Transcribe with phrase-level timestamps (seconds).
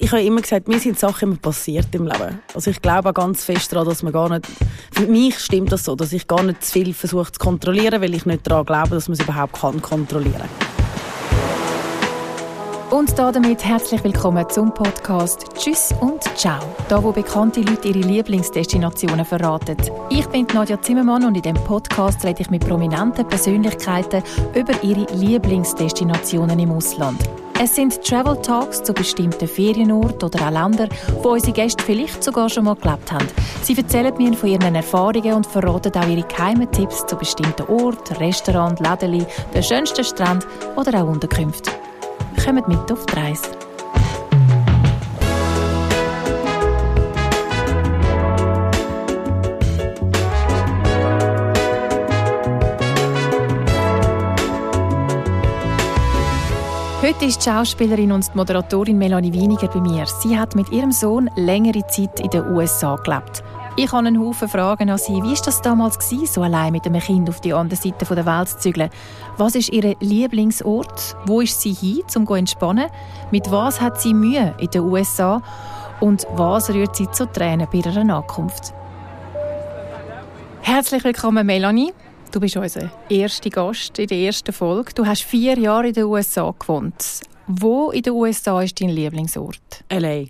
[0.00, 2.40] ich habe immer gesagt, mir sind Sachen immer passiert im Leben.
[2.54, 4.46] Also ich glaube auch ganz fest daran, dass man gar nicht,
[4.92, 8.14] für mich stimmt das so, dass ich gar nicht zu viel versuche zu kontrollieren, weil
[8.14, 10.48] ich nicht daran glaube, dass man es überhaupt kann kontrollieren
[12.90, 19.24] und damit herzlich willkommen zum Podcast Tschüss und Ciao, da wo bekannte Leute ihre Lieblingsdestinationen
[19.24, 19.76] verraten.
[20.10, 24.22] Ich bin Nadja Zimmermann und in dem Podcast rede ich mit prominenten Persönlichkeiten
[24.54, 27.20] über ihre Lieblingsdestinationen im Ausland.
[27.62, 30.88] Es sind Travel Talks zu bestimmten Ferienorten oder auch Ländern,
[31.22, 33.28] wo unsere Gäste vielleicht sogar schon mal gelebt haben.
[33.60, 38.16] Sie erzählen mir von ihren Erfahrungen und verraten auch ihre geheimen Tipps zu bestimmten Orten,
[38.16, 41.74] Restaurants, Läden, den schönsten Stränden oder auch Unterkünften.
[42.42, 43.69] Kommt mit auf die Reise.
[57.02, 60.04] Heute ist die Schauspielerin und die Moderatorin Melanie Wieniger bei mir.
[60.04, 63.42] Sie hat mit ihrem Sohn längere Zeit in den USA gelebt.
[63.76, 65.14] Ich habe einen Haufen Fragen an sie.
[65.14, 68.26] Wie war das damals, gewesen, so allein mit einem Kind auf die andere Seite der
[68.26, 68.90] Welt zu zügeln?
[69.38, 71.16] Was ist ihr Lieblingsort?
[71.24, 72.90] Wo ist sie hin, um zu entspannen?
[73.30, 75.40] Mit was hat sie Mühe in den USA?
[76.00, 78.74] Und was rührt sie zu Tränen bei ihrer Ankunft?
[80.60, 81.94] Herzlich willkommen, Melanie.
[82.32, 84.92] Du bist unser erster Gast in der ersten Folge.
[84.94, 87.22] Du hast vier Jahre in den USA gewohnt.
[87.48, 89.84] Wo in den USA ist dein Lieblingsort?
[89.88, 90.26] L.A.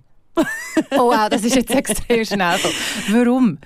[0.93, 2.59] oh wow, das ist jetzt extrem schnell.
[3.11, 3.59] Warum?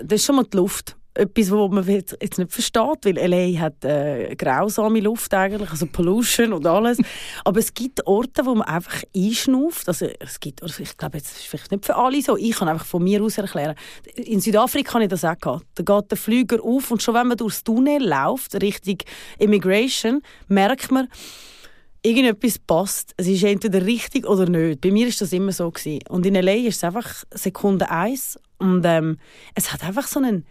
[0.04, 3.84] Das ist schon mal die Luft etwas, was man jetzt nicht versteht, weil LA hat
[3.84, 7.00] äh, grausame Luft eigentlich, also Pollution und alles.
[7.44, 9.88] Aber es gibt Orte, wo man einfach einschnauft.
[9.88, 12.38] Also es gibt, also ich glaube, jetzt ist vielleicht nicht für alle so.
[12.38, 13.76] Ich kann einfach von mir aus erklären.
[14.16, 15.66] In Südafrika habe ich das auch gehabt.
[15.76, 18.98] Da geht der Flüger auf und schon wenn man durchs Tunnel läuft, Richtung
[19.40, 21.08] Immigration, merkt man,
[22.04, 23.14] irgendetwas passt.
[23.18, 24.82] Es ist entweder richtig oder nicht.
[24.82, 26.00] Bei mir ist das immer so gewesen.
[26.10, 29.18] Und in LA ist es einfach Sekunde eins und ähm,
[29.56, 30.46] es hat einfach so einen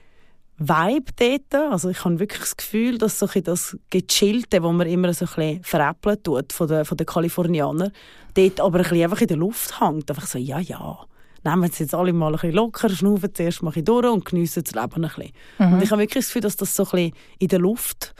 [0.59, 1.73] Vibe dort.
[1.73, 5.35] Also ich habe wirklich das Gefühl, dass so das Gechillte, wo man immer so ein
[5.35, 7.93] bisschen veräppeln tut von den, von den Kalifornianern,
[8.35, 10.11] dort aber ein bisschen einfach in der Luft hängt.
[10.11, 10.99] Einfach so, ja, ja,
[11.45, 14.65] nehmen Sie jetzt alle mal ein bisschen locker, schnaufen zuerst mal ein durch und geniessen
[14.65, 15.33] das Leben ein bisschen.
[15.59, 15.73] Mhm.
[15.75, 18.15] Und ich habe wirklich das Gefühl, dass das so ein bisschen in der Luft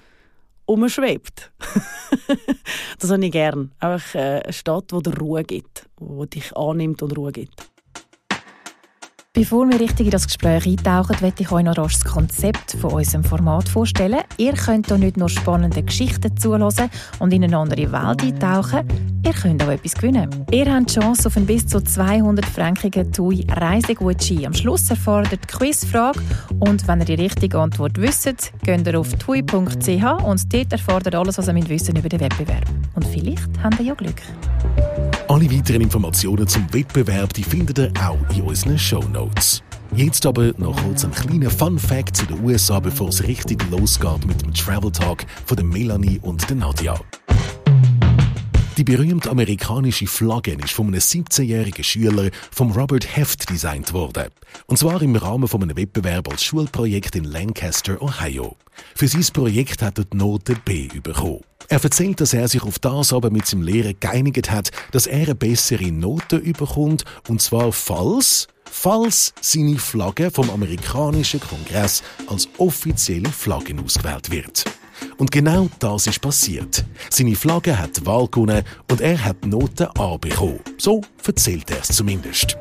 [0.67, 1.53] umschwebt.
[2.99, 3.73] das habe ich gern.
[3.79, 7.67] Einfach äh, eine Stadt, die dir Ruhe gibt, die dich annimmt und Ruhe gibt.
[9.37, 13.23] Bevor wir richtig in das Gespräch eintauchen, möchte ich euch noch das Konzept von unserem
[13.23, 14.21] Format vorstellen.
[14.39, 16.89] Ihr könnt hier nicht nur spannende Geschichten zulassen
[17.19, 18.89] und in eine andere Welt eintauchen,
[19.23, 20.31] ihr könnt auch etwas gewinnen.
[20.51, 24.47] Ihr habt die Chance auf ein bis zu 200 frankigen TUI Reisegutschein.
[24.47, 26.19] Am Schluss ihr die Quizfrage
[26.61, 30.55] und wenn ihr die richtige Antwort wisst, geht ihr auf tui.ch und
[30.89, 32.65] dort ihr alles, was ihr wissen über den Wettbewerb.
[32.95, 34.23] Und vielleicht habt ihr ja Glück.
[35.29, 39.61] Alle weiteren Informationen zum Wettbewerb die findet ihr auch in unseren Show Notes.
[39.93, 44.25] Jetzt aber noch kurz ein kleiner Fun Fact zu den USA, bevor es richtig losgeht
[44.25, 46.95] mit dem Travel Talk von Melanie und der Nadja.
[48.77, 54.27] Die berühmte amerikanische Flagge ist von einem 17-jährigen Schüler vom Robert Heft designt worden.
[54.67, 58.55] Und zwar im Rahmen von einem Wettbewerb als Schulprojekt in Lancaster, Ohio.
[58.95, 61.41] Für sein Projekt hat er die Note B bekommen.
[61.69, 65.23] Er erzählt, dass er sich auf das aber mit seinem Lehrer geeinigt hat, dass er
[65.23, 73.31] eine bessere Note bekommt, und zwar falls falls seine Flagge vom amerikanischen Kongress als offizielle
[73.31, 74.65] Flagge ausgewählt wird.
[75.19, 76.85] Und genau das ist passiert.
[77.11, 80.61] Seine Flagge hat die Wahl gewonnen und er hat die Note A bekommen.
[80.79, 82.57] So erzählt er es zumindest.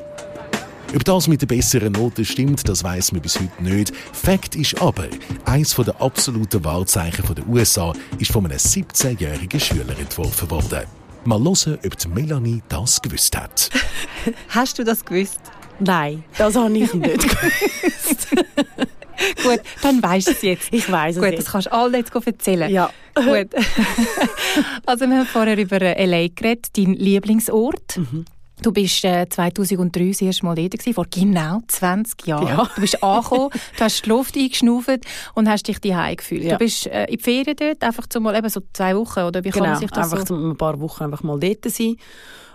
[0.94, 3.92] Ob das mit der besseren Note stimmt, das weiß man bis heute nicht.
[4.12, 5.08] Fakt ist aber,
[5.44, 10.84] eins der absoluten Wahrzeichen der USA ist von einem 17-jährigen Schüler entworfen worden.
[11.24, 13.68] Mal hören, ob die Melanie das gewusst hat.
[14.48, 15.40] Hast du das gewusst?
[15.80, 18.28] Nein, das habe ich nicht gewusst.
[19.42, 20.68] Gut, dann weißt du es jetzt.
[20.72, 21.46] Ich weiß es Gut, jetzt.
[21.46, 22.70] das kannst du allen jetzt erzählen.
[22.70, 22.90] Ja.
[23.14, 23.48] Gut.
[24.86, 26.28] also wir haben vorher über L.A.
[26.28, 27.96] geredet, dein Lieblingsort.
[27.96, 28.24] Mhm.
[28.62, 32.46] Du bist äh, 2003 das erste Mal dort gewesen, vor genau 20 Jahren.
[32.46, 32.70] Ja.
[32.74, 35.00] Du bist angekommen, du hast die Luft eingeschnauft
[35.34, 36.44] und hast dich daheim gefühlt.
[36.44, 36.52] Ja.
[36.52, 39.44] Du bist äh, in die Ferien dort, einfach zu mal eben so zwei Wochen, oder
[39.44, 40.34] wie kann Genau, man sich das einfach so...
[40.34, 41.96] ein paar Wochen einfach mal dort sein.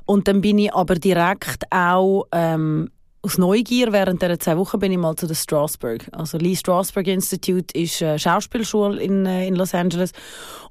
[0.05, 2.89] Und dann bin ich aber direkt auch ähm,
[3.23, 6.07] aus Neugier, während dieser zwei Wochen bin ich mal zu der Strasberg.
[6.11, 10.11] Also Lee Strasberg Institute ist eine Schauspielschule in, äh, in Los Angeles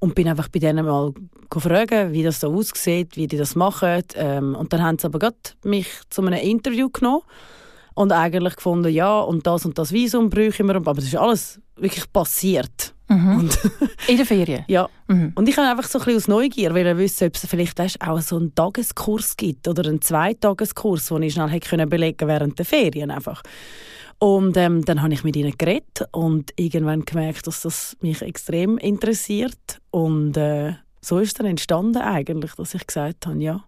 [0.01, 1.13] und bin einfach bei denen mal
[1.53, 4.03] fragen, wie das so aussieht, wie die das machen.
[4.15, 7.23] Ähm, und dann haben sie aber gerade mich zu einem Interview genommen
[7.95, 10.77] und eigentlich gefunden, ja, und das und das Visum bräuchten wir.
[10.77, 12.95] Aber das ist alles wirklich passiert.
[13.11, 13.39] Mhm.
[13.41, 13.59] Und
[14.09, 14.65] In der Ferien?
[14.69, 15.33] ja, Mhm.
[15.35, 18.01] und ich habe einfach so ein bisschen aus Neugier wollen wissen, ob es vielleicht weißt,
[18.01, 22.59] auch so einen Tageskurs gibt oder einen Zweitageskurs, den ich schnell hätte können belegen während
[22.59, 23.43] der Ferien einfach.
[24.19, 28.77] Und ähm, dann habe ich mit ihnen geredet und irgendwann gemerkt, dass das mich extrem
[28.79, 29.81] interessiert.
[29.91, 33.65] Und äh, so ist dann entstanden eigentlich, dass ich gesagt habe, ja.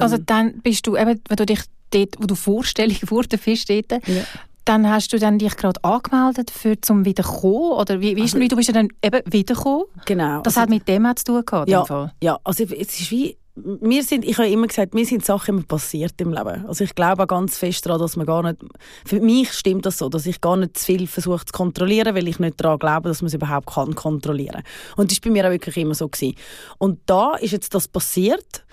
[0.00, 1.60] Also dann bist du, eben, wenn du dich
[1.90, 4.24] dort, wo du vorstellig geworden bist, dort, Ja.
[4.64, 7.72] Dann hast du dann dich gerade angemeldet für zum Wiederkommen?
[7.72, 9.84] Oder wie, wie, ist, wie du bist ja dann eben wiedergekommen?
[10.06, 10.40] Genau.
[10.42, 12.12] Das Also- hat mit dem zu tun gehabt, Ja, Fall.
[12.22, 12.70] ja, also es
[13.00, 16.64] ist wie, mir sind, ich habe immer gesagt, mir sind Sachen immer passiert im Leben.
[16.66, 18.56] Also ich glaube auch ganz fest daran, dass man gar nicht,
[19.04, 22.28] für mich stimmt das so, dass ich gar nicht zu viel versuche zu kontrollieren, weil
[22.28, 24.62] ich nicht daran glaube, dass man es überhaupt kann kontrollieren.
[24.96, 26.08] Und das war bei mir auch wirklich immer so.
[26.08, 26.34] Gewesen.
[26.78, 28.64] Und da ist jetzt das passiert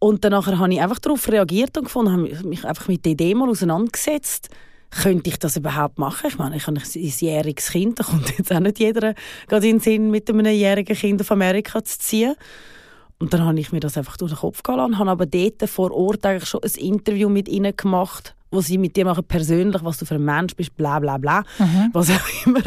[0.00, 3.34] und danach habe ich einfach darauf reagiert und gefunden, habe mich einfach mit der Idee
[3.34, 4.50] mal auseinandergesetzt,
[5.02, 6.26] könnte ich das überhaupt machen?
[6.28, 9.14] Ich meine, ich habe ein jähriges Kind, da kommt jetzt auch nicht jeder
[9.48, 12.34] gerade in den Sinn, mit einem jährigen Kind auf Amerika zu ziehen.
[13.18, 15.68] Und dann habe ich mir das einfach durch den Kopf gehen lassen, habe aber dort
[15.68, 19.82] vor Ort eigentlich schon ein Interview mit ihnen gemacht, wo sie mit dir machen persönlich,
[19.82, 21.42] was du für ein Mensch bist, bla bla bla,
[21.92, 22.60] was auch immer.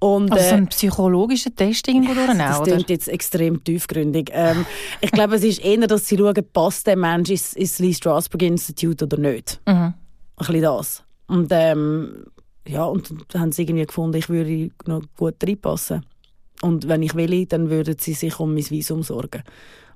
[0.00, 2.72] Und, Also so äh, ein psychologischer Test irgendwo durch, das oder?
[2.72, 4.30] klingt jetzt extrem tiefgründig.
[4.32, 4.66] Ähm,
[5.00, 8.42] ich glaube, es ist eher, dass sie schauen, passt der Mensch ins, ins Lee Strasberg
[8.42, 9.60] Institute oder nicht.
[9.66, 9.72] Mhm.
[9.72, 9.94] Ein
[10.36, 11.04] bisschen das.
[11.26, 12.24] Und ähm,
[12.66, 16.04] ja, und dann haben sie irgendwie gefunden, ich würde noch gut reinpassen.
[16.62, 19.42] Und wenn ich will, dann würden sie sich um mein Visum sorgen,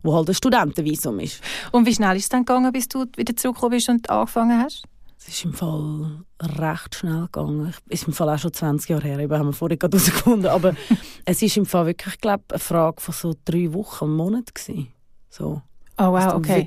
[0.03, 1.41] wo halt ein Studentenvisum ist.
[1.73, 4.85] Und wie schnell ist es dann gegangen, bis du wieder zurückgekommen bist und angefangen hast?
[5.19, 7.75] Es ist im Fall recht schnell gegangen.
[7.89, 10.51] Es ist im Fall auch schon 20 Jahre her, eben haben wir vorhin gerade herausgefunden.
[10.51, 10.75] Aber
[11.25, 14.55] es ist im Fall wirklich, ich glaube, eine Frage von so drei Wochen, einem Monat
[14.55, 14.89] gewesen.
[15.29, 15.63] So.
[15.99, 16.67] Oh wow, du okay.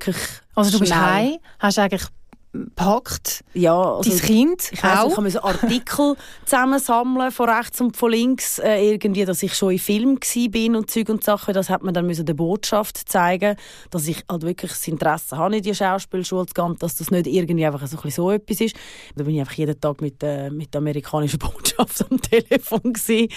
[0.56, 2.04] Also du bist heim, hast eigentlich
[2.54, 5.12] gepackt, Ja, also dein Kind ich weiss, auch.
[5.12, 6.16] ich musste Artikel
[6.46, 10.92] zusammensammeln von rechts und von links, äh, irgendwie, dass ich schon in Film bin und
[10.92, 11.54] Zeug und Sachen.
[11.54, 13.56] Das hat man dann müssen der Botschaft zeigen,
[13.90, 17.28] dass ich halt wirklich das Interesse habe, in die Schauspielschule zu gehen, dass das nicht
[17.28, 18.76] irgendwie einfach so, ein so etwas ist.
[19.16, 23.30] Da bin ich einfach jeden Tag mit, äh, mit der amerikanischen Botschaft am Telefon gewesen.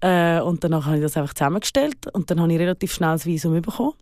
[0.00, 3.24] Äh, und danach habe ich das einfach zusammengestellt und dann habe ich relativ schnell das
[3.24, 3.94] Visum bekommen.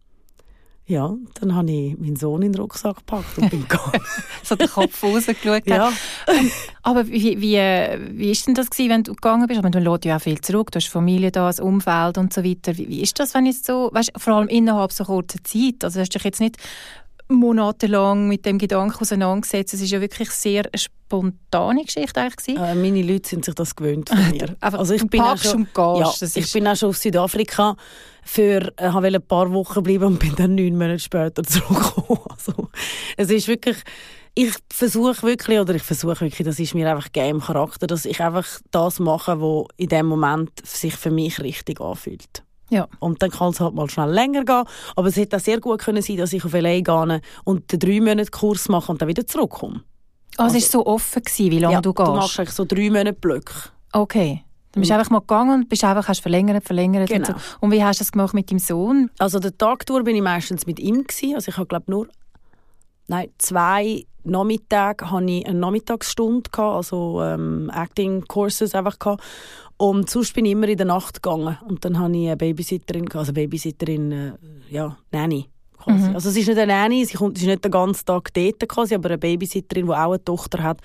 [0.89, 4.01] Ja, dann habe ich meinen Sohn in den Rucksack gepackt und bin gegangen.
[4.43, 5.93] so den Kopf rausgeschaut ja.
[6.83, 7.59] Aber wie, wie,
[8.19, 9.61] wie ist denn das gewesen, wenn du gegangen bist?
[9.61, 12.43] Meine, du lässt ja auch viel zurück, du hast Familie da, das Umfeld und so
[12.43, 12.75] weiter.
[12.79, 16.01] Wie, wie ist das, wenn jetzt so, weißt, vor allem innerhalb so kurzer Zeit, also
[16.01, 16.57] hast du dich jetzt nicht
[17.29, 22.57] monatelang mit dem Gedanken auseinandergesetzt, es ist ja wirklich sehr spontane Geschichte eigentlich.
[22.57, 24.57] Äh, meine Leute sind sich das gewöhnt von mir.
[24.61, 27.77] Einfach, also ich bin auch schon, und gehst, ja, ich bin auch schon auf Südafrika
[28.29, 32.21] für äh, wollte ein paar Wochen bleiben und bin dann neun Monate später zurückgekommen.
[32.29, 32.69] Also,
[33.17, 33.79] es ist wirklich,
[34.35, 38.21] ich versuche wirklich, oder ich versuche wirklich, das ist mir einfach im Charakter, dass ich
[38.23, 42.45] einfach das mache, was in dem Moment sich für mich richtig anfühlt.
[42.69, 42.87] Ja.
[43.01, 44.65] Und dann kann es halt mal schnell länger gehen.
[44.95, 47.79] Aber es hätte auch sehr gut können sein, dass ich auf LA gehe und den
[47.79, 49.81] drei Monate Kurs mache und dann wieder zurückkomme.
[50.37, 52.15] Also, es war so offen, gewesen, wie lange ja, du Du gehst?
[52.15, 53.55] machst eigentlich so drei Monate Blöcke.
[53.93, 54.45] Okay.
[54.79, 57.29] Du bist einfach mal gegangen und bist einfach, hast verlängert, verlängert Genau.
[57.29, 57.57] und so.
[57.61, 59.11] Und wie hast du das gemacht mit deinem Sohn?
[59.19, 61.35] Also der Tagtour bin ich meistens mit ihm gewesen.
[61.35, 62.09] Also ich habe glaube nur
[63.09, 69.23] nein, zwei Nachmittage hatte ich eine Nachmittagsstunde gehabt, also ähm, Acting Courses einfach gehabt.
[69.77, 73.07] Und sonst bin ich immer in der Nacht gegangen und dann hatte ich eine Babysitterin,
[73.07, 74.33] gehabt, also Babysitterin, äh,
[74.71, 75.47] ja, Nanny.
[75.85, 76.11] Quasi.
[76.13, 78.69] Also sie ist nicht eine Nanny, sie kommt, sie ist nicht den ganzen Tag dort
[78.69, 80.81] quasi, aber eine Babysitterin, die auch eine Tochter hat,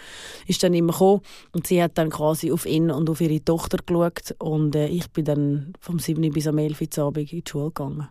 [0.48, 1.22] ist dann immer gekommen
[1.54, 5.10] und sie hat dann quasi auf ihn und auf ihre Tochter geschaut und äh, ich
[5.12, 6.32] bin dann vom 7.
[6.32, 6.82] bis am 11.
[6.98, 8.08] Uhr Abend in die Schule gegangen.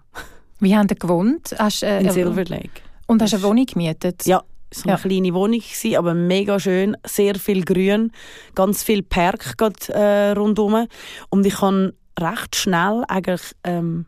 [0.61, 1.55] Wie haben ihr gewohnt?
[1.59, 2.71] Hast, äh, In äh, Silver Lake.
[3.07, 4.27] Und hast eine Wohnung gemietet?
[4.27, 4.99] Ja, so eine Ja.
[4.99, 8.11] kleine Wohnung gewesen, aber mega schön, sehr viel Grün,
[8.55, 10.87] ganz viel Park grad, äh, rundum
[11.31, 14.07] und ich habe recht schnell eigentlich ähm,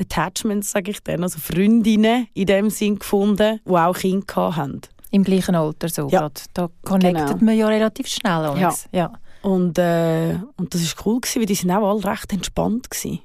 [0.00, 4.80] Attachments, sage ich dann, also Freundinnen in dem Sinn gefunden, die auch Kinder hatten.
[5.10, 6.20] Im gleichen Alter so Ja.
[6.20, 6.44] grad.
[6.54, 7.44] Da connectet Genau.
[7.44, 8.32] man ja relativ schnell.
[8.32, 8.86] Alex.
[8.92, 9.12] Ja.
[9.42, 13.20] Und, äh, und das war cool, gewesen, weil die sind auch alle recht entspannt gewesen.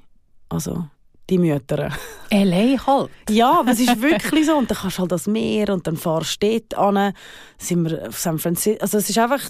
[0.48, 0.86] Also
[1.30, 1.90] die Mütter.
[2.30, 2.86] L.A.
[2.86, 3.10] halt.
[3.30, 4.56] Ja, aber es ist wirklich so.
[4.56, 7.12] Und dann kannst du halt das Meer und dann fahrst du dort an.
[7.58, 8.80] Sind wir auf San Francisco.
[8.82, 9.40] Also es ist einfach...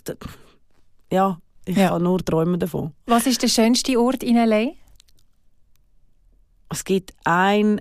[1.12, 1.88] Ja, ich Ja.
[1.90, 2.92] kann nur träumen davon.
[3.06, 4.73] Was ist der schönste Ort in L.A.?
[6.76, 7.80] Es gibt einen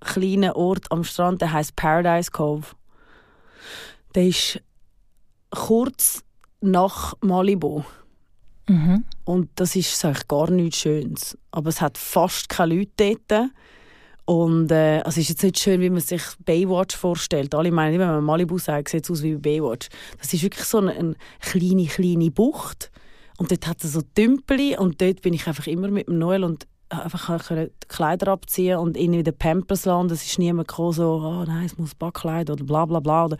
[0.00, 2.68] kleinen Ort am Strand, der heißt Paradise Cove.
[4.14, 4.62] Der ist
[5.50, 6.24] kurz
[6.62, 7.82] nach Malibu.
[8.66, 9.04] Mhm.
[9.26, 11.36] Und das ist eigentlich gar nichts Schönes.
[11.50, 13.50] Aber es hat fast keine Leute dort.
[14.24, 17.54] Und äh, also es ist jetzt nicht schön, wie man sich Baywatch vorstellt.
[17.54, 19.90] Alle meinen, wenn man Malibu sagt, sieht es aus wie Baywatch.
[20.18, 22.90] Das ist wirklich so eine, eine kleine, kleine Bucht.
[23.36, 26.42] Und dort hat es so Tümpel und dort bin ich einfach immer mit dem Noel
[26.42, 30.10] und einfach die Kleider abziehen und ihn in den Pampers lassen.
[30.10, 33.26] Es ist niemand gekommen, so, oh nein, es muss Backkleid oder bla bla bla.
[33.26, 33.36] Oder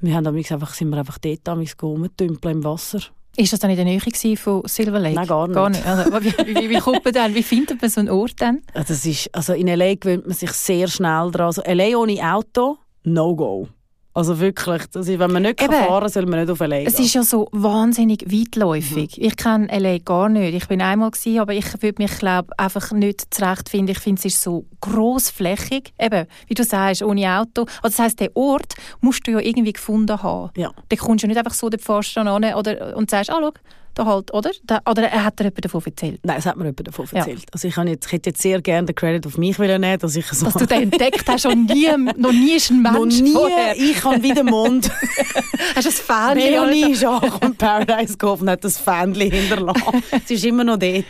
[0.00, 1.48] wir haben einfach, sind wir einfach dort
[1.82, 3.00] rumgetümpelt im Wasser.
[3.36, 4.00] Ist das dann in der Nähe
[4.36, 5.16] von Silver Lake?
[5.16, 5.54] Nein, gar nicht.
[5.56, 5.84] Gar nicht.
[5.84, 7.34] Also, wie, wie, wie kommt man dann?
[7.34, 8.62] Wie findet man so einen Ort dann?
[8.74, 9.94] Ja, Das ist, also in L.A.
[9.96, 11.46] gewöhnt man sich sehr schnell dran.
[11.46, 11.96] Also L.A.
[11.96, 13.68] ohne Auto, no go.
[14.14, 15.72] Also wirklich, das ist, wenn man nicht Eben.
[15.72, 16.76] kann fahren kann, soll man nicht auf L.A.
[16.82, 17.04] Es gehen.
[17.04, 19.20] ist ja so wahnsinnig weitläufig.
[19.20, 19.98] Ich kenne L.A.
[19.98, 20.54] gar nicht.
[20.54, 23.90] Ich bin einmal gewesen, aber ich würde mich glaube einfach nicht zurechtfinden.
[23.90, 25.92] Ich finde, es ist so grossflächig.
[25.98, 27.62] Eben, wie du sagst, ohne Auto.
[27.82, 30.50] Also das heisst, den Ort musst du ja irgendwie gefunden haben.
[30.56, 30.70] Ja.
[30.88, 33.38] Da kommst du nicht einfach so, dort fährst du dann an oder, und sagst, ah,
[33.40, 33.50] schau,
[33.94, 34.50] da halt, oder?
[34.64, 36.20] Da, oder er hat dir jemand davon erzählt.
[36.24, 37.18] Nein, das hat mir jemand davon Ja.
[37.18, 37.44] erzählt.
[37.52, 40.16] Also ich, jetzt, ich hätte jetzt sehr gerne den Credit auf mich wollen nehmen, dass
[40.16, 40.44] ich so...
[40.46, 43.76] Dass du den entdeckt hast und nie, noch nie ist ein noch Mensch nie, vorher.
[43.76, 44.90] ich habe wie den Mond.
[45.76, 46.36] Hast du ein Fan?
[46.36, 49.82] Melanie ist angekommen, Paradise Cove und hat das Fähnchen hinterlassen.
[50.26, 51.04] Sie ist immer noch dort.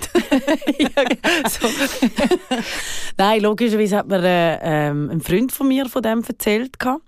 [3.17, 6.79] Nein, logischerweise hat mir äh, ähm, ein Freund von mir von dem erzählt.
[6.79, 7.03] gehabt.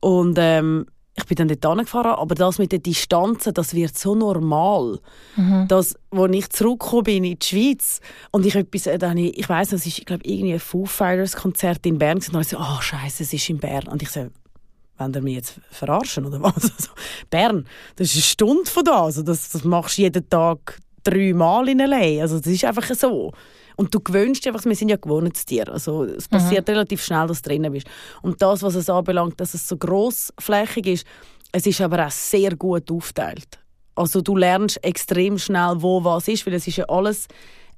[0.00, 4.14] Und ähm, ich bin dann dort hingefahren, aber das mit den Distanzen, das wird so
[4.14, 4.98] normal.
[5.68, 8.00] Dass, als ich zurückgekommen bin in die Schweiz
[8.32, 11.36] und ich etwas, äh, dann, ich weiss, das ist, ich glaube, irgendwie ein Foo Fighters
[11.36, 13.86] Konzert in Bern und dann so, ah, scheiße, es ist in Bern.
[13.86, 14.26] Und ich so,
[14.98, 16.54] wollen ihr mich jetzt verarschen oder was?
[16.62, 16.90] Also,
[17.30, 17.66] Bern,
[17.96, 19.04] das ist eine Stunde von da.
[19.04, 22.22] Also das, das machst du jeden Tag dreimal in L.A.
[22.22, 23.32] Also das ist einfach so.
[23.76, 25.72] Und du gewöhnst dich einfach, wir sind ja Gewohnheitstiere.
[25.72, 27.86] Also es passiert relativ schnell, dass du drinnen bist.
[28.22, 31.06] Und das, was es anbelangt, dass es so grossflächig ist,
[31.52, 33.58] es ist aber auch sehr gut aufgeteilt.
[33.94, 37.28] Also du lernst extrem schnell, wo was ist, weil es ist ja alles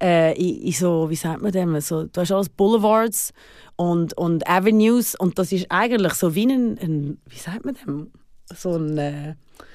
[0.02, 3.32] äh, in, in so, wie sagt man dem, so, du hast alles Boulevards
[3.76, 8.12] und, und Avenues und das ist eigentlich so wie ein, ein wie sagt man dem,
[8.54, 8.98] so ein...
[8.98, 9.34] Äh,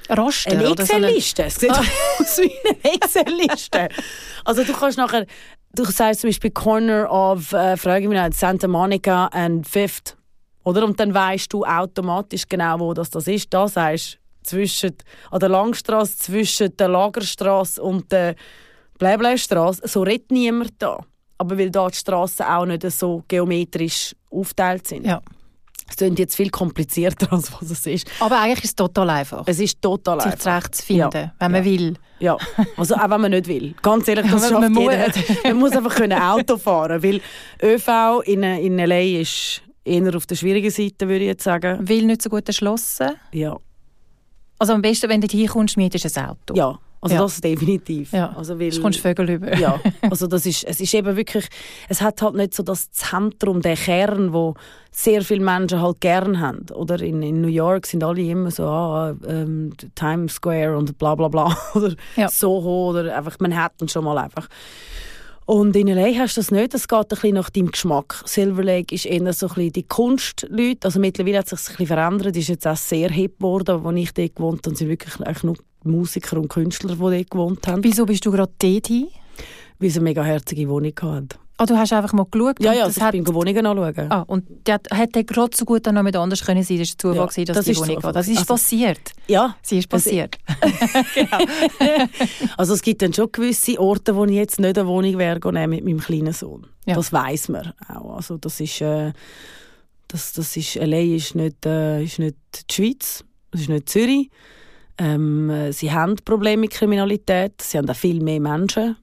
[0.10, 1.44] Raster eine oder so eine- Excel-Liste.
[1.44, 3.90] Es sieht aus wie eine Excel-Liste.
[4.46, 5.26] also du kannst nachher,
[5.74, 10.18] du sagst zum Beispiel Corner of, äh, frage mich nicht, Santa Monica and Fifth.
[10.64, 10.86] Oder?
[10.86, 13.54] Und dann weißt du automatisch genau, wo das, das ist.
[13.54, 14.96] Da sagst zwischen,
[15.30, 18.36] an der Langstrasse, zwischen der Lagerstrasse und der
[18.98, 19.88] Bläblästrasse.
[19.88, 21.00] So redet niemand da.
[21.38, 25.06] Aber weil da die Strassen auch nicht so geometrisch aufgeteilt sind.
[25.06, 25.22] Ja.
[25.92, 28.10] Es klingt jetzt viel komplizierter, als was es ist.
[28.20, 30.40] Aber eigentlich ist es total einfach, Es ist total sich einfach.
[30.40, 31.34] zurechtzufinden, Ja.
[31.40, 31.72] wenn man Ja.
[31.72, 31.94] will.
[32.20, 32.38] Ja,
[32.78, 33.74] also auch wenn man nicht will.
[33.82, 35.08] Ganz ehrlich, das Man- schafft man jeder.
[35.08, 35.44] muss.
[35.44, 37.20] Man muss einfach können Auto fahren weil
[37.62, 39.22] ÖV in, in L.A.
[39.22, 41.88] ist eher auf der schwierigen Seite, würde ich jetzt sagen.
[41.88, 43.12] Will nicht so gut erschlossen.
[43.32, 43.58] Ja,
[44.60, 46.54] Also am besten, wenn du hier kommst, mietest du ein Auto.
[46.56, 47.22] ja also Ja.
[47.22, 48.14] das definitiv.
[48.14, 48.32] ja.
[48.38, 49.58] Also weil, Sonst Vögel über.
[49.58, 49.80] ja,
[50.10, 51.48] also das ist, es ist eben wirklich,
[51.90, 54.54] es hat halt nicht so das Zentrum, der Kern, wo
[54.92, 56.66] sehr viele Menschen halt gern haben.
[56.74, 61.16] Oder in, in New York sind alle immer so, ah, ähm, Times Square und bla
[61.16, 61.58] bla bla.
[61.76, 62.30] Oder Ja.
[62.30, 64.48] Soho oder einfach Manhattan schon mal einfach.
[65.46, 66.18] Und in L.A.
[66.20, 68.22] hast du das nicht, das geht ein bisschen nach deinem Geschmack.
[68.26, 71.78] Silver Lake ist eher so ein bisschen die Kunstleute, also mittlerweile hat es sich ein
[71.78, 75.44] bisschen verändert, ist jetzt auch sehr hip geworden, als ich dort gewohnt habe, sind wirklich
[75.44, 77.84] nur Musiker und Künstler, die dort gewohnt haben.
[77.84, 79.08] Wieso bist du gerade dort hin?
[79.80, 81.38] Weil sie eine mega herzige Wohnung hatte.
[81.58, 82.60] Ah, du hast einfach mal geschaut?
[82.60, 84.12] Ja, ja, das also ich bin Wohnungen anschauen.
[84.12, 86.80] Ah, und der hat, hätte gerade so gut dann noch mit anders können sein.
[86.80, 88.14] Das war Zufall, Ja, gewesen, dass das die ist Wohnung war.
[88.14, 89.12] Das ist Also- passiert.
[89.28, 90.40] Ja, Sie ist passiert.
[92.58, 95.70] also es gibt dann schon gewisse Orte, wo ich jetzt nicht eine Wohnung wäre nehmen
[95.70, 96.66] mit meinem kleinen Sohn.
[96.86, 96.96] Ja.
[96.96, 98.16] Das weiß man auch.
[98.16, 99.14] Also das ist, äh,
[100.08, 102.38] das, das ist, LA ist nicht, äh, ist nicht
[102.70, 104.30] die Schweiz, es ist nicht Zürich.
[105.02, 108.96] Ähm, äh, sie haben Probleme mit Kriminalität, sie haben auch viel mehr Menschen.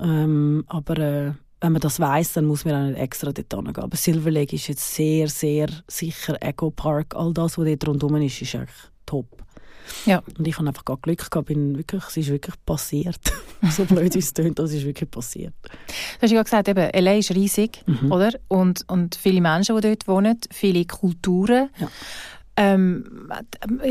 [0.00, 3.84] Ähm, aber äh, wenn man das weiß, dann muss man auch nicht extra dort hingehen.
[3.84, 6.36] Aber Silver Lake ist jetzt sehr, sehr sicher.
[6.42, 8.70] Echo Park, all das, was dort rundherum ist, ist eigentlich
[9.06, 9.26] top.
[10.06, 10.22] Ja.
[10.38, 13.20] Und ich habe einfach gar Glück gehabt, bin wirklich, es ist wirklich passiert.
[13.70, 15.52] so blöd es klingt, das ist wirklich passiert.
[16.18, 18.10] Du hast ja gesagt, eben, LA ist riesig, Mhm.
[18.10, 18.32] oder?
[18.48, 21.68] Und, und viele Menschen, die dort wohnen, viele Kulturen.
[21.78, 21.88] Ja.
[22.56, 23.28] Ähm,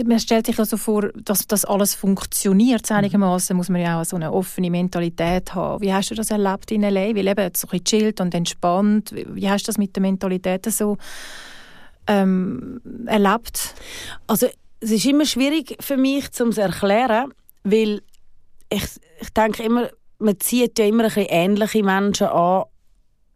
[0.05, 2.89] man stellt sich also vor, dass das alles funktioniert.
[2.89, 5.81] Einigermaßen muss man ja auch so eine offene Mentalität haben.
[5.81, 7.13] Wie hast du das erlebt in LA?
[7.13, 9.13] Weil eben so ein chillt und entspannt.
[9.13, 10.97] Wie hast du das mit der Mentalität so
[12.07, 13.75] ähm, erlebt?
[14.27, 14.47] Also
[14.79, 18.01] es ist immer schwierig für mich, um zu erklären, weil
[18.69, 18.83] ich,
[19.19, 19.89] ich denke immer,
[20.19, 22.63] man zieht ja immer ein bisschen ähnliche Menschen an,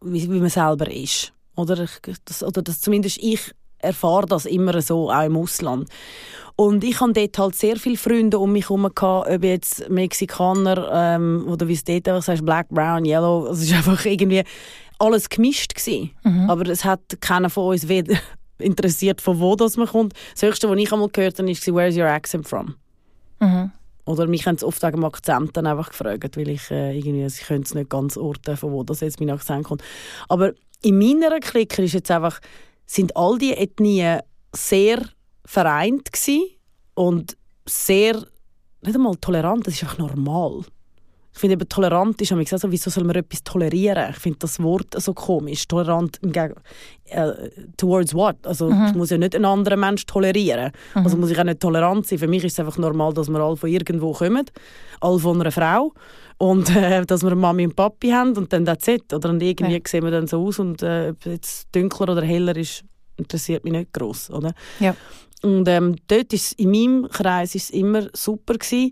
[0.00, 1.32] wie, wie man selber ist.
[1.54, 5.88] Oder, ich, das, oder das, zumindest ich erfahre das immer so, auch im Ausland.
[6.56, 10.90] Und ich habe dort halt sehr viele Freunde um mich herum gehabt, ob jetzt Mexikaner
[10.92, 13.46] ähm, oder wie es dort einfach sagst, Black, Brown, Yellow.
[13.46, 14.42] Es ist einfach irgendwie
[14.98, 16.10] alles gemischt gewesen.
[16.48, 18.16] Aber es hat keiner von uns weder
[18.58, 20.14] interessiert, von wo das man kommt.
[20.32, 22.74] Das Höchste, was ich einmal gehört habe, ist «Where's your accent from?»
[23.38, 23.70] Mhm.
[24.04, 27.24] Oder mich haben es oft wegen dem Akzent dann einfach gefragt, weil ich äh, irgendwie,
[27.24, 29.82] ich könnte es nicht ganz orten, von wo das jetzt mein Akzent kommt.
[30.28, 32.40] Aber in meiner Clique ist jetzt einfach,
[32.88, 35.02] sind all die Ethnien sehr
[35.44, 36.08] vereint
[36.94, 38.14] und sehr,
[38.82, 40.64] nicht einmal tolerant, das ist einfach normal.
[41.38, 44.10] Ich finde eben tolerant ist manchmal auch so, wieso soll man etwas tolerieren?
[44.10, 45.68] Ich finde das Wort so komisch.
[45.68, 46.52] Tolerant im Geg
[47.04, 47.30] äh,
[47.76, 48.44] towards what?
[48.44, 50.72] Also ich muss ja nicht einen anderen Mensch tolerieren.
[50.94, 52.18] Also muss ich auch nicht tolerant sein.
[52.18, 54.46] Für mich ist es einfach normal, dass wir alle von irgendwo kommen,
[55.00, 55.92] alle von einer Frau
[56.38, 59.14] und äh, dass wir Mami und Papi haben und dann that's it.
[59.14, 59.80] Oder und irgendwie Ja.
[59.86, 62.82] sehen wir dann so aus und äh, ob es jetzt dunkler oder heller ist,
[63.16, 64.54] interessiert mich nicht groß, oder?
[64.80, 64.96] Ja.
[65.44, 68.90] Und ähm, dort ist in meinem Kreis ist immer super gewesen.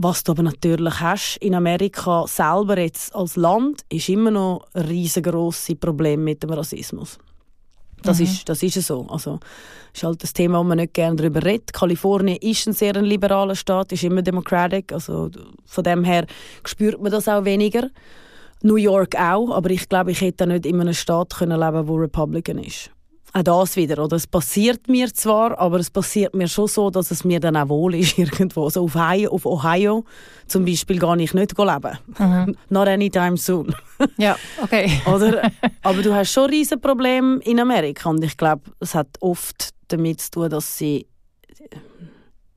[0.00, 4.86] Was du aber natürlich hast in Amerika selber jetzt als Land, ist immer noch ein
[4.86, 7.18] riesengroßes Problem mit dem Rassismus.
[8.04, 9.08] Das, ist, das ist ja so.
[9.08, 9.40] Also,
[9.92, 11.72] ist halt das Thema, wo man nicht gerne darüber redet.
[11.72, 14.92] Kalifornien ist ein sehr ein liberaler Staat, ist immer democratic.
[14.92, 15.30] Also,
[15.66, 16.26] von dem her
[16.64, 17.90] spürt man das auch weniger.
[18.62, 21.96] New York auch, aber ich glaube, ich hätte nicht in einem Staat können leben, wo
[21.96, 22.92] Republican ist.
[23.32, 24.16] Auch das wieder, oder?
[24.16, 27.68] Es passiert mir zwar, aber es passiert mir schon so, dass es mir dann auch
[27.68, 28.64] wohl ist irgendwo.
[28.64, 30.04] Also auf Ohio, auf Ohio
[30.46, 32.56] zum Beispiel gehe ich nicht leben.
[32.70, 33.74] Not anytime soon.
[34.16, 34.92] Ja, okay.
[35.12, 35.50] Oder?
[35.82, 40.20] Aber du hast schon riesen Probleme in Amerika und ich glaube, es hat oft damit
[40.20, 41.08] zu tun, dass sie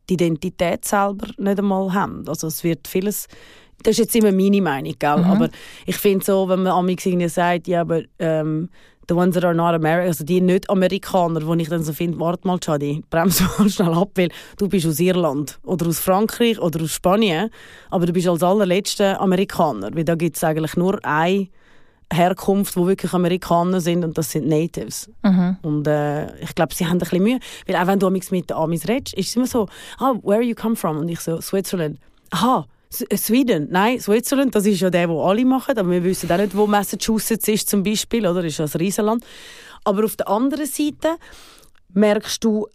[0.08, 2.24] die Identität selber nicht einmal haben.
[2.28, 3.28] Also es wird vieles
[3.84, 5.10] das ist jetzt immer meine Meinung, gell?
[5.10, 5.50] aber
[5.86, 8.70] ich finde so, wenn man amigs irgendwie sagt, ja, aber ähm,
[9.12, 12.18] the ones that are not American, also die nicht Amerikaner, wo ich dann so finde,
[12.20, 16.58] warte mal, Chadi, bremse mal schnell ab, weil du bist aus Irland oder aus Frankreich
[16.60, 17.50] oder aus Spanien,
[17.90, 21.50] aber du bist als allerletzter Amerikaner, weil da gibt es eigentlich nur eine
[22.14, 25.10] Herkunft, wo wirklich Amerikaner sind und das sind Natives.
[25.62, 28.56] Und äh, ich glaube, sie haben ein bisschen Mühe, weil auch wenn du mit den
[28.56, 29.68] Amis redest, ist es immer so,
[30.00, 30.98] ah, where you come from?
[31.00, 32.00] Und ich so, Switzerland.
[32.30, 33.68] Aha, Sweden?
[33.72, 36.68] Nein, Switzerland, das ist ja der, wo alle machen, aber wir wissen auch nicht, wo
[36.68, 38.44] Massachusetts ist zum Beispiel, oder?
[38.44, 39.24] Das ist ein Riesenland.
[39.84, 41.16] Aber auf der anderen Seite
[41.94, 42.68] merkst du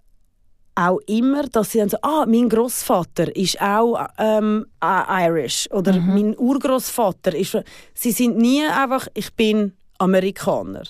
[0.75, 5.99] auch immer, dass sie dann so, ah, mein Großvater ist auch ähm, äh, Irish oder
[5.99, 7.59] mein Urgroßvater ist.
[7.95, 10.85] Sie sind nie einfach, ich bin Amerikaner.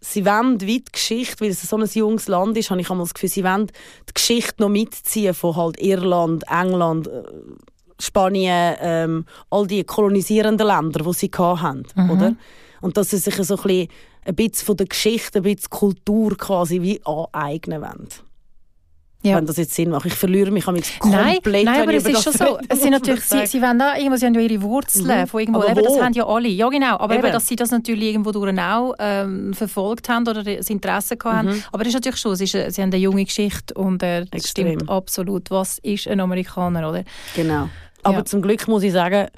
[0.00, 3.04] Sie wollen wie die Geschichte, weil es so ein junges Land ist, habe ich einmal
[3.04, 3.66] das Gefühl, sie wollen
[4.08, 7.22] die Geschichte noch mitziehen von halt Irland, England, äh,
[8.00, 12.34] Spanien, ähm, all die kolonisierenden Länder, die sie hatten, oder?
[12.80, 13.88] Und dass sie sich so ein bisschen,
[14.24, 18.08] ein bisschen von der Geschichte, ein bisschen Kultur quasi wie aneignen wollen.
[19.24, 19.36] Ja.
[19.36, 20.06] Wenn das jetzt Sinn macht.
[20.06, 22.56] Ich verliere mich komplett, Nein, nein, aber es ist schon so.
[22.68, 25.26] Es sind natürlich, sie, sie, wollen da, irgendwo, sie haben ja ihre Wurzeln Mhm.
[25.26, 25.60] von irgendwo.
[25.62, 26.46] Aber Eben, das haben ja alle.
[26.46, 26.98] Ja, genau.
[27.00, 27.24] Aber eben.
[27.24, 27.32] Eben.
[27.32, 31.48] dass sie das natürlich irgendwo durch auch ähm, verfolgt haben oder das Interesse gehabt haben.
[31.48, 31.64] Mhm.
[31.72, 34.20] Aber das ist natürlich schon, es ist, eine- sie haben eine junge Geschichte und äh,
[34.26, 34.66] das Extrem.
[34.76, 35.50] stimmt absolut.
[35.50, 37.02] Was ist ein Amerikaner, oder?
[37.34, 37.68] Genau.
[38.02, 38.24] Aber Ja.
[38.24, 39.28] zum Glück muss ich sagen,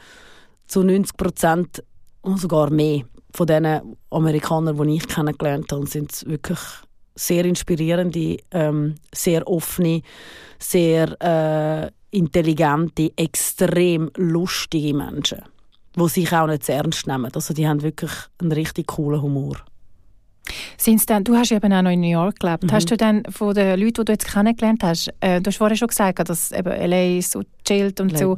[0.66, 1.82] zu 90 Prozent
[2.22, 6.58] und sogar mehr von den Amerikanern, die ich kennengelernt habe, sind es wirklich
[7.14, 10.02] sehr inspirierende, ähm, sehr offene,
[10.58, 15.42] sehr äh, intelligente, extrem lustige Menschen.
[15.96, 17.30] wo sich auch nicht zu ernst nehmen.
[17.34, 19.56] Also die haben wirklich einen richtig coolen Humor.
[20.76, 22.64] Sind's denn, du hast eben auch noch in New York gelebt.
[22.64, 22.72] Mhm.
[22.72, 25.76] Hast du dann von den Leuten, die du jetzt kennengelernt hast, äh, du hast vorher
[25.76, 28.36] schon gesagt, dass eben LA so chillt und so.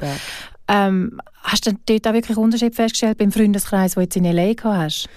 [0.68, 4.54] Ähm, hast du dort auch wirklich Unterschied festgestellt beim Freundeskreis, den du jetzt in LA
[4.54, 5.08] gehabt hast?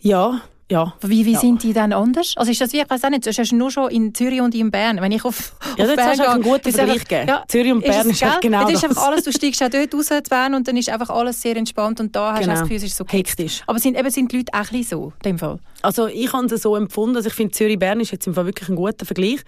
[0.00, 0.94] Ja, ja.
[1.02, 1.38] Wie, wie ja.
[1.38, 2.34] sind die dann anders?
[2.36, 4.54] Also ist das wie, ich weiß auch nicht, du hast nur schon in Zürich und
[4.54, 5.00] in Bern.
[5.00, 7.28] Wenn ich auf, ja, auf Bern du einen guten Vergleich gegeben.
[7.28, 8.72] Ja, Zürich und Bern ist, ist halt genau das.
[8.72, 11.42] Ist einfach alles, du steigst auch dort raus zu Bern und dann ist einfach alles
[11.42, 12.52] sehr entspannt und da hast genau.
[12.52, 13.62] du das Gefühl, es ist so hektisch.
[13.66, 15.58] Aber sind, eben, sind die Leute auch ein so, in dem Fall?
[15.82, 18.70] Also ich habe es so empfunden, also ich finde Zürich-Bern ist jetzt im Fall wirklich
[18.70, 19.40] ein guter Vergleich,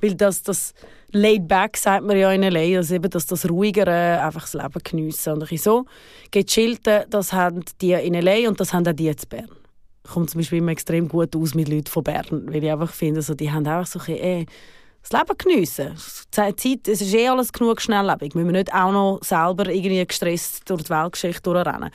[0.00, 0.72] weil das, das
[1.10, 4.80] laid back, sagt man ja in L.A., also eben, dass das ruhigere, einfach das Leben
[4.82, 5.84] geniessen und ein so.
[6.30, 8.48] Gechillte, das haben die in L.A.
[8.48, 9.48] und das haben auch die in Bern
[10.02, 13.20] kommt zum Beispiel immer extrem gut aus mit Leuten von Bern, weil ich einfach finde,
[13.20, 14.46] also, die haben einfach so ein bisschen, ey,
[15.02, 15.96] das Leben geniessen.
[16.30, 18.34] Zeit, es ist eh alles genug schnelllebig.
[18.34, 21.90] Müssen wir nicht auch noch selber irgendwie gestresst durch die Weltgeschichte durchrennen.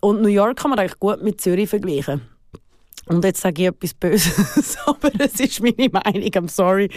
[0.00, 2.20] Und New York kann man eigentlich gut mit Zürich vergleichen.
[3.06, 6.88] Und jetzt sage ich etwas Böses, aber es ist meine Meinung, I'm sorry.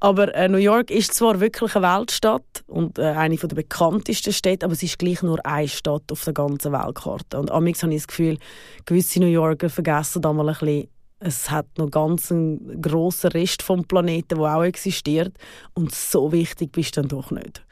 [0.00, 4.64] Aber äh, New York ist zwar wirklich eine Weltstadt und äh, eine der bekanntesten Städte,
[4.64, 7.38] aber es ist gleich nur eine Stadt auf der ganzen Weltkarte.
[7.38, 8.38] Und amigs habe ich das Gefühl,
[8.86, 10.88] gewisse New Yorker vergessen da mal ein bisschen,
[11.18, 15.36] es hat noch ganz einen grossen Rest vom Planeten, der auch existiert.
[15.74, 17.64] Und so wichtig bist du dann doch nicht.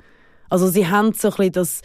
[0.48, 1.82] Also sie haben so ein bisschen das,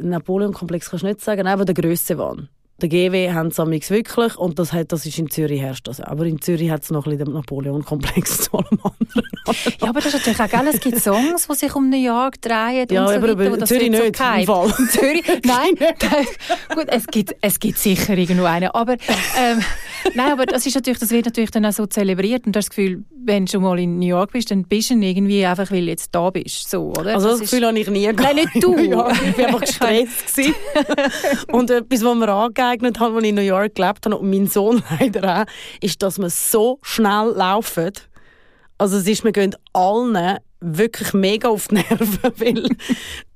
[0.00, 2.48] Napoleon-Komplex kannst du nicht sagen, aber der Größe waren.
[2.80, 6.00] Der GW haben es wirklich und das, hat, das ist in Zürich herrscht das.
[6.00, 9.28] Aber in Zürich hat es noch ein bisschen den Napoleon-Komplex zu allem anderen.
[9.80, 10.66] ja, aber das ist natürlich auch geil.
[10.72, 13.52] Es gibt Songs, die sich um New York drehen ja, und so aber, weiter.
[13.52, 14.74] Aber Zürich nicht, so im Fall.
[14.90, 15.74] Zürich, nein,
[16.74, 18.70] gut, es gibt, es gibt sicher irgendwo einen.
[18.70, 19.60] Aber, ähm,
[20.14, 22.70] nein, aber das, ist natürlich, das wird natürlich dann auch so zelebriert und du hast
[22.70, 25.70] das Gefühl, wenn du schon mal in New York bist, dann bist du irgendwie einfach,
[25.70, 26.70] weil du jetzt da bist.
[26.70, 27.14] So, oder?
[27.14, 28.20] Also das, das Gefühl habe ich nie gehabt.
[28.20, 28.76] Nein, nicht du.
[28.78, 30.40] ja, ich war einfach gestresst.
[31.52, 34.46] und etwas, was mir angeeignet hat, als ich in New York gelebt habe, und mein
[34.46, 35.44] Sohn leider auch,
[35.80, 37.92] ist, dass wir so schnell laufen.
[38.78, 42.68] Also es ist, wir gehen allen wirklich mega auf die Nerven, weil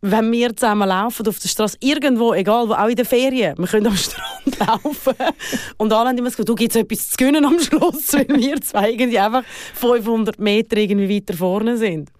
[0.00, 3.66] wenn wir zusammen laufen auf der Straße, irgendwo, egal wo, auch in den Ferien, wir
[3.66, 5.14] können am Strand laufen
[5.76, 8.60] und alle haben immer gesagt, du gibt es etwas zu gewinnen am Schluss, weil wir
[8.60, 12.10] zwei irgendwie einfach 500 Meter irgendwie weiter vorne sind.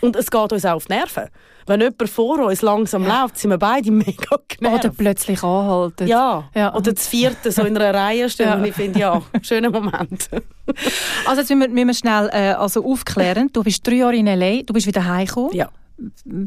[0.00, 1.28] Und es geht uns auch auf die Nerven.
[1.66, 3.22] Wenn jemand vor uns langsam ja.
[3.22, 4.84] läuft, sind wir beide mega genervt.
[4.84, 6.06] Oder plötzlich anhalten.
[6.06, 6.48] Ja.
[6.54, 6.74] ja.
[6.74, 8.46] Oder das vierte so in einer Reihe stehen.
[8.46, 8.54] Ja.
[8.56, 10.28] Und ich finde, ja, schöner Moment.
[11.26, 13.50] also jetzt müssen wir, schnell äh, also aufklären.
[13.52, 15.54] Du bist drei Jahre in L.A., du bist wieder heimgekommen.
[15.54, 15.68] Ja.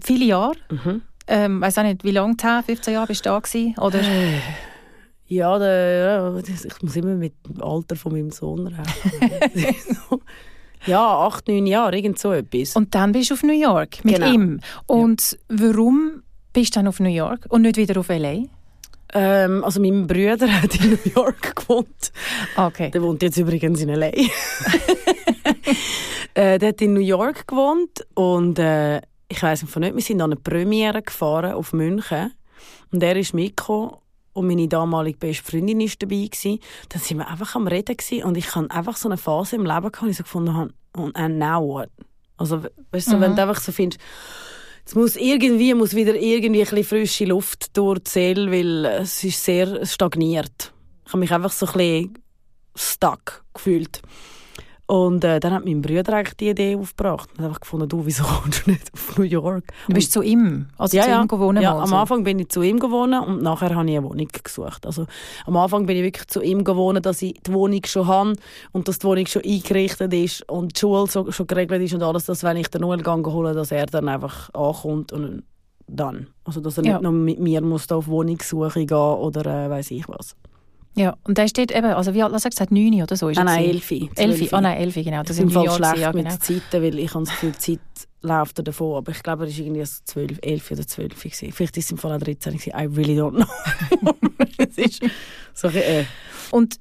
[0.04, 0.56] Viele Jahre.
[0.70, 1.02] Mhm.
[1.28, 3.76] Ähm, weiß auch nicht, wie lange, 10, 15 Jahre bist du da gewesen?
[3.80, 4.00] Oder?
[5.30, 9.76] Ja, der, ich muss immer mit dem Alter von meinem Sohn reden.
[10.88, 12.76] Ja, acht, neun Jahre, irgend so etwas.
[12.76, 14.32] Und dann bist du auf New York mit genau.
[14.32, 14.60] ihm.
[14.86, 15.38] Und ja.
[15.50, 16.24] warum
[16.54, 18.44] bist du dann auf New York und nicht wieder auf L.A.?
[19.14, 22.12] Ähm, also mein Bruder hat in New York gewohnt.
[22.56, 22.92] Okay.
[22.92, 24.08] Der wohnt jetzt übrigens in L.A.
[26.34, 30.32] äh, der hat in New York gewohnt und äh, ich weiß nicht, wir sind an
[30.32, 32.34] eine Premiere gefahren auf München
[32.92, 33.96] und er ist mitgekommen
[34.38, 36.28] und meine damalige beste Freundin war dabei.
[36.28, 36.60] Gewesen.
[36.90, 38.24] Dann waren wir einfach am Reden gewesen.
[38.24, 40.72] und ich hatte einfach so eine Phase im Leben, gehabt, wo ich so gefunden habe,
[40.94, 41.90] and now what?
[42.38, 43.22] Also, weißt du, mhm.
[43.22, 44.00] wenn du einfach so findest,
[44.86, 49.24] es muss irgendwie, muss wieder irgendwie ein bisschen frische Luft durch die Seele, weil es
[49.24, 50.72] ist sehr stagniert.
[51.06, 52.18] Ich habe mich einfach so ein bisschen
[52.76, 54.02] stuck gefühlt.
[54.88, 57.30] Und äh, dann hat mein Bruder eigentlich die Idee aufgebracht.
[57.38, 59.66] Und einfach gefunden, du, wieso kommst du nicht auf New York?
[59.88, 61.62] Du bist zu ihm, also ja, zu ihm gewohnt?
[61.62, 64.86] Ja, am Anfang bin ich zu ihm gewohnt und nachher habe ich eine Wohnung gesucht.
[64.86, 65.06] Also
[65.46, 68.34] am Anfang bin ich wirklich zu ihm gewohnt, dass ich die Wohnung schon habe
[68.72, 72.02] und dass die Wohnung schon eingerichtet ist und die Schule so, schon geregelt ist und
[72.02, 75.44] alles, dass wenn ich den Noel hole, dass er dann einfach ankommt und
[75.88, 76.28] dann.
[76.46, 76.94] Also dass er ja.
[76.94, 80.36] nicht noch mit mir muss da auf Wohnungssuche gehen oder äh, weiß ich was.
[80.98, 83.30] Ja, und da steht eben, also wie alt, was hast du gesagt, neun oder so?
[83.30, 83.92] Ist ah, nein, elf.
[83.92, 85.22] Elf, oh nein, elf, genau.
[85.22, 86.32] Das ist Fall schlecht ja, genau.
[86.32, 89.52] mit Zeiten, weil ich habe das Gefühl, die Zeit läuft davon, aber ich glaube, er
[89.52, 91.52] war irgendwie so 12, 11 oder 12 gewesen.
[91.52, 92.74] Vielleicht ist es im Fall auch 13 gewesen.
[92.76, 94.16] I really don't know.
[94.58, 95.04] es ist
[95.54, 96.06] so äh.
[96.50, 96.78] Und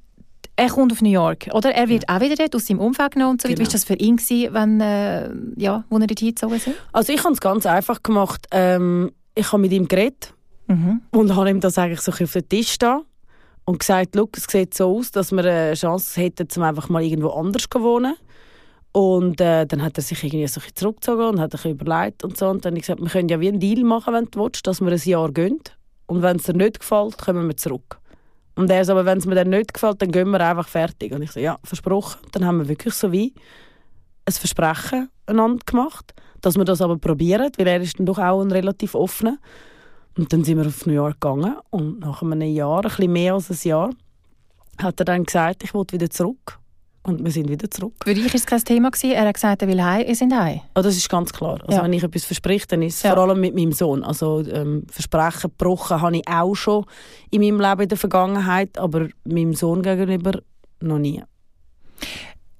[0.56, 1.74] er kommt auf New York, oder?
[1.74, 2.16] Er wird ja.
[2.16, 3.56] auch wieder dort aus seinem Umfeld genommen und so weiter.
[3.56, 3.68] Genau.
[3.68, 6.70] Wie war das für ihn, gewesen, wenn, äh, ja, wo er dort hingezogen ist?
[6.92, 8.46] Also ich habe es ganz einfach gemacht.
[8.50, 10.32] Ähm, ich habe mit ihm geredet
[10.68, 11.02] mhm.
[11.10, 13.02] und habe ihm das eigentlich so auf den Tisch stehen
[13.66, 17.30] und gesagt, es sieht so aus, dass wir eine Chance hätten, um einfach mal irgendwo
[17.30, 18.14] anders zu wohnen.
[18.92, 22.38] Und äh, dann hat er sich irgendwie so ein zurückgezogen und hat sich überlegt und
[22.38, 22.48] so.
[22.48, 24.66] Und dann habe ich gesagt, wir können ja wie einen Deal machen, wenn du willst,
[24.66, 25.60] dass wir ein Jahr gehen.
[26.06, 27.98] Und wenn es dir nicht gefällt, kommen wir zurück.
[28.54, 31.12] Und er sagt, aber wenn es mir dann nicht gefällt, dann gehen wir einfach fertig.
[31.12, 32.20] Und ich so, ja, versprochen.
[32.32, 33.34] Dann haben wir wirklich so wie
[34.24, 38.40] ein Versprechen einander gemacht, dass wir das aber probieren, weil er ist dann doch auch
[38.40, 39.38] ein relativ offener.
[40.16, 43.34] Und dann sind wir auf New York gegangen und nach einem Jahr, ein bisschen mehr
[43.34, 43.90] als ein Jahr,
[44.78, 46.58] hat er dann gesagt, ich will wieder zurück.
[47.02, 47.94] Und wir sind wieder zurück.
[48.02, 48.90] Für dich war es kein Thema.
[48.90, 49.12] Gewesen.
[49.12, 50.60] Er hat gesagt, er will heim, wir sind heim.
[50.74, 51.60] Oh, das ist ganz klar.
[51.62, 51.84] Also Ja.
[51.84, 53.14] wenn ich etwas verspreche, dann ist es Ja.
[53.14, 54.02] vor allem mit meinem Sohn.
[54.02, 56.84] Also ähm, Versprechen gebrochen habe ich auch schon
[57.30, 60.40] in meinem Leben in der Vergangenheit, aber meinem Sohn gegenüber
[60.80, 61.22] noch nie.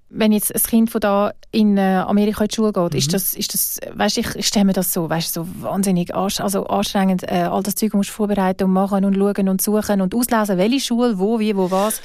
[0.09, 3.35] Wenn jetzt ein Kind von da in äh, Amerika in die Schule geht, ist das,
[3.35, 7.25] ist das, weißt, ich, ich stelle mir das so, weißt, so wahnsinnig ansch also anstrengend,
[7.25, 10.59] äh, all das Zeug musst du vorbereiten und machen und schauen und suchen und auslesen,
[10.59, 12.01] welche Schule, wo, wie, wo, was.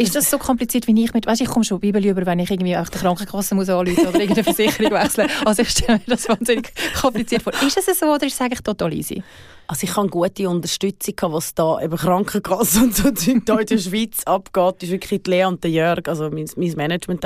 [0.00, 2.50] Ist das so kompliziert wie ich mit, weißt, ich komme schon Bibel über, wenn ich
[2.50, 5.28] irgendwie auch die Krankenkasse muss anrufen oder irgendeine Versicherung wechseln.
[5.44, 7.52] Also ich stelle mir das wahnsinnig kompliziert vor.
[7.52, 9.22] Ist es so oder ist es eigentlich total easy?
[9.66, 14.74] Also ich habe gute Unterstützung, was da eben Krankenkasse und so in der Schweiz abgeht.
[14.78, 17.24] Das ist wirklich die Lea und der Jörg, also mein, mein Management,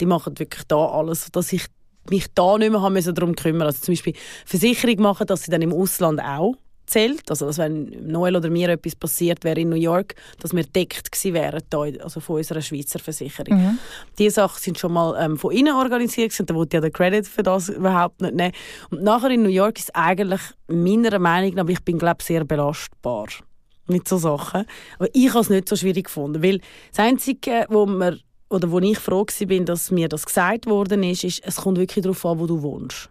[0.00, 1.66] die machen wirklich da alles, dass ich
[2.08, 3.66] mich da nicht mehr darum kümmern.
[3.66, 4.14] Also zum Beispiel
[4.46, 6.54] Versicherung machen, dass sie dann im Ausland auch
[6.92, 7.30] zählt.
[7.30, 11.10] Also dass wenn Noel oder mir etwas passiert wäre in New York, dass wir deckt
[11.10, 13.58] gewesen wären, da, also von unserer Schweizer Versicherung.
[13.58, 13.78] Mhm.
[14.18, 17.26] Die Sachen sind schon mal ähm, von innen organisiert gewesen, da wollte ja den Credit
[17.26, 18.52] für das überhaupt nicht nehmen.
[18.90, 22.44] Und nachher in New York ist eigentlich meiner Meinung nach, aber ich bin glaube sehr
[22.44, 23.28] belastbar
[23.88, 24.64] mit so Sachen.
[24.98, 28.78] Aber ich habe es nicht so schwierig gefunden, weil das Einzige, wo wir oder wo
[28.80, 32.24] ich froh war, bin, dass mir das gesagt worden ist, ist, es kommt wirklich darauf
[32.26, 33.08] an, wo du wohnst.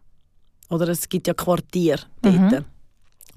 [0.69, 2.65] Oder es gibt ja Quartier dort.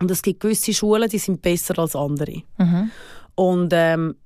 [0.00, 2.42] Und es gibt gewisse Schulen, die sind besser als andere.
[2.58, 2.90] Mhm.
[3.34, 4.16] Und ähm,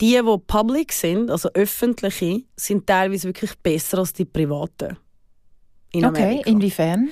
[0.00, 4.96] die, die public sind, also öffentliche, sind teilweise wirklich besser als die privaten.
[5.92, 6.50] In Okay, Amerika.
[6.50, 7.08] inwiefern?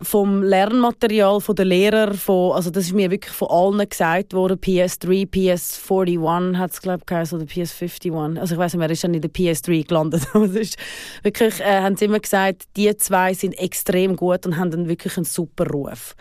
[0.00, 4.56] Vom Lernmaterial von den Lehrern, von, also das ist mir wirklich von allen gesagt worden,
[4.56, 8.38] PS3, PS41 hat es glaube ich oder PS51.
[8.38, 10.22] Also ich weiß nicht mehr, er ist dann in der PS3 gelandet.
[10.32, 10.76] Aber es ist
[11.24, 15.16] wirklich, äh, haben sie immer gesagt, die zwei sind extrem gut und haben dann wirklich
[15.16, 16.14] einen super Ruf.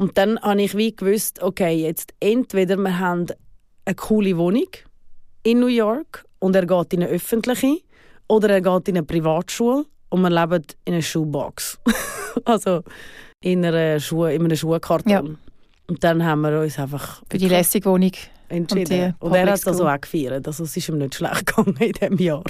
[0.00, 3.26] Und dann habe ich wie gewusst, okay, jetzt entweder wir haben
[3.84, 4.68] eine coole Wohnung
[5.42, 7.76] in New York und er geht in eine öffentliche
[8.26, 11.78] oder er geht in eine Privatschule und wir leben in einer Schuhbox.
[12.46, 12.82] also
[13.42, 15.12] in, einer Schuh, in einem Schuhkarton.
[15.12, 15.20] Ja.
[15.20, 18.12] Und dann haben wir uns einfach Für die lässige Wohnung.
[18.48, 19.14] entschieden.
[19.20, 19.86] die Und, er hat das School.
[19.86, 20.46] auch gefeiert.
[20.46, 22.44] Also es ist ihm nicht schlecht gegangen in diesem Jahr.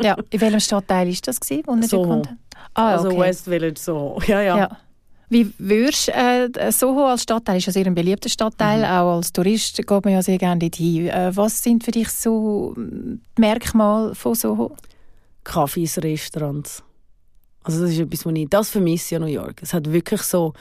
[0.00, 0.16] Ja.
[0.30, 2.28] In welchem Stadtteil ist das gewesen, wo er hat?
[2.74, 3.18] Ah, Also okay.
[3.18, 4.20] West Village so.
[4.28, 4.56] Ja, ja.
[4.56, 4.78] Ja.
[5.32, 8.84] Wie würdest äh, Soho als Stadtteil ist ja sehr ein beliebter Stadtteil, Mhm.
[8.84, 11.08] auch als Tourist geht man ja sehr gerne dorthin.
[11.08, 14.76] Äh, was sind für dich so die Merkmale von Soho?
[15.42, 16.82] Cafés, Restaurants.
[17.64, 19.62] Also das ist etwas, was ich, das vermisse ich ja New York.
[19.62, 20.52] Es hat wirklich so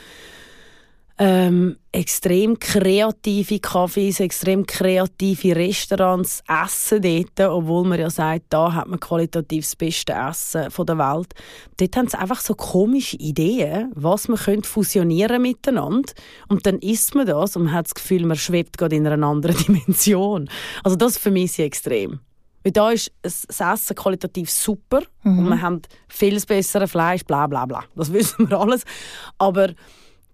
[1.23, 8.87] ähm, extrem kreative Cafés, extrem kreative Restaurants, Essen dort, obwohl man ja sagt, da hat
[8.87, 11.35] man qualitativ das beste Essen von der Welt.
[11.77, 16.11] Dort haben sie einfach so komische Ideen, was man könnte fusionieren miteinander
[16.47, 19.27] und dann isst man das und man hat das Gefühl, man schwebt gerade in einer
[19.27, 20.49] anderen Dimension.
[20.83, 22.19] Also das vermisse ich extrem.
[22.63, 27.67] Weil da ist das Essen qualitativ super und wir haben viel besseres Fleisch, bla bla
[27.67, 27.83] bla.
[27.95, 28.85] Das wissen wir alles.
[29.37, 29.75] Aber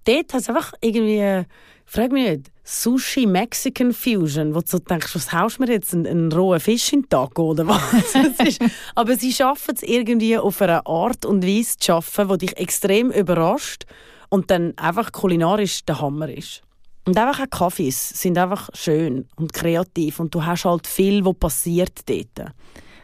[0.07, 1.45] dort hat es einfach irgendwie, äh,
[1.85, 6.59] frag mich nicht, Sushi-Mexican Fusion, wo du denkst, was haust mir jetzt, einen, einen rohen
[6.59, 7.81] Fisch in den Tag oder was?
[8.45, 8.61] Ist,
[8.93, 13.11] aber sie schaffen es irgendwie auf eine Art und Weise zu schaffen, die dich extrem
[13.11, 13.85] überrascht
[14.29, 16.61] und dann einfach kulinarisch der Hammer ist.
[17.05, 21.35] Und einfach auch Kaffees sind einfach schön und kreativ und du hast halt viel, was
[21.35, 22.51] passiert dort.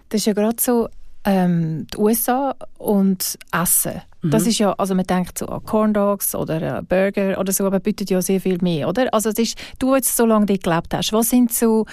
[0.09, 0.89] Das ist ja gerade so
[1.25, 4.01] ähm, die USA und Essen.
[4.25, 7.81] Das ist ja, also man denkt so an Corn Dogs oder Burger oder so, aber
[7.81, 9.13] bietet ja sehr viel mehr, oder?
[9.13, 11.85] Also es ist, du jetzt so lange dort gelebt hast, was sind so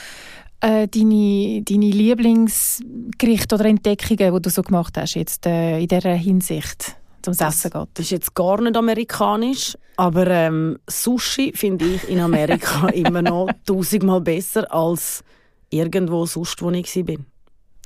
[0.60, 6.14] äh, deine, deine Lieblingsgerichte oder Entdeckungen, die du so gemacht hast jetzt äh, in dieser
[6.14, 7.88] Hinsicht, zum Essen geht?
[7.94, 13.48] Das ist jetzt gar nicht amerikanisch, aber ähm, Sushi finde ich in Amerika immer noch
[13.66, 15.24] tausendmal besser als
[15.70, 17.16] irgendwo sonst, wo ich war.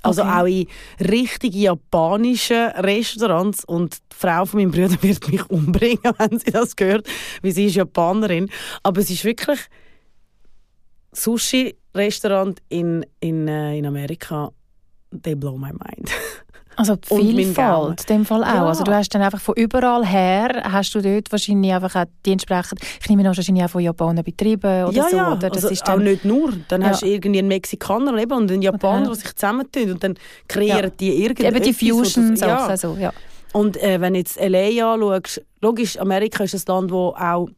[0.05, 0.31] Also Okay.
[0.31, 0.67] auch in
[1.09, 6.75] richtig japanischen Restaurants und die Frau von meinem Bruder wird mich umbringen, wenn sie das
[6.79, 7.09] hört,
[7.43, 8.51] weil sie ist Japanerin.
[8.83, 9.59] Aber es ist wirklich
[11.13, 14.51] Sushi-Restaurant in, in, äh, in Amerika,
[15.23, 16.11] they blow my mind.
[16.77, 17.09] Also die
[17.45, 18.49] Vielfalt, in dem Fall auch.
[18.55, 18.67] Ja.
[18.67, 22.33] Also du hast dann einfach von überall her, hast du dort wahrscheinlich einfach auch die
[22.33, 25.17] entsprechend, ich nehme an, wahrscheinlich auch von Japanern betrieben oder ja, so.
[25.17, 25.51] ja, oder?
[25.51, 26.53] Das also ist auch dann, nicht nur.
[26.69, 26.89] Dann Ja.
[26.89, 30.15] hast du irgendwie einen Mexikaner eben und einen Japaner, die sich zusammentun und dann
[30.49, 30.91] kreieren Ja.
[30.91, 31.55] die irgendetwas.
[31.55, 32.71] eben die Fusion-Sachen.
[32.71, 32.77] Ja.
[32.77, 33.13] So, ja.
[33.53, 34.95] Und äh, wenn du jetzt L.A.
[34.95, 37.49] anschaust, logisch, Amerika ist ein Land, wo auch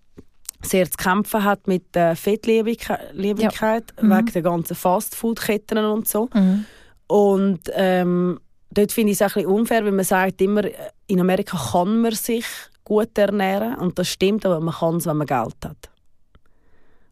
[0.62, 4.10] sehr zu kämpfen hat mit der Fettliebigkeit, Liebigkeit, Mhm.
[4.10, 6.28] wegen der ganzen Fastfood-Ketten und so.
[6.34, 6.64] Mhm.
[7.06, 8.40] Und ähm,
[8.76, 10.72] dort finde ich es ein bisschen unfair, weil man sagt immer, äh,
[11.06, 12.44] in Amerika kann man sich
[12.84, 15.90] gut ernähren und das stimmt, aber man kann es, wenn man Geld hat.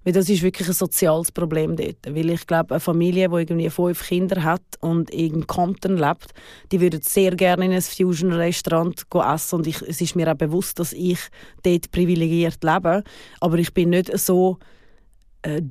[0.05, 1.97] Weil das ist wirklich ein soziales Problem dort.
[2.07, 6.35] Weil ich glaube, eine Familie, die irgendwie fünf Kinder hat und in Compton lebt,
[6.71, 9.57] die würde sehr gerne in ein Fusion-Restaurant essen.
[9.57, 11.19] Und ich, es ist mir auch bewusst, dass ich
[11.63, 13.03] dort privilegiert lebe.
[13.41, 14.59] Aber ich bin nicht so
[15.45, 15.63] äh,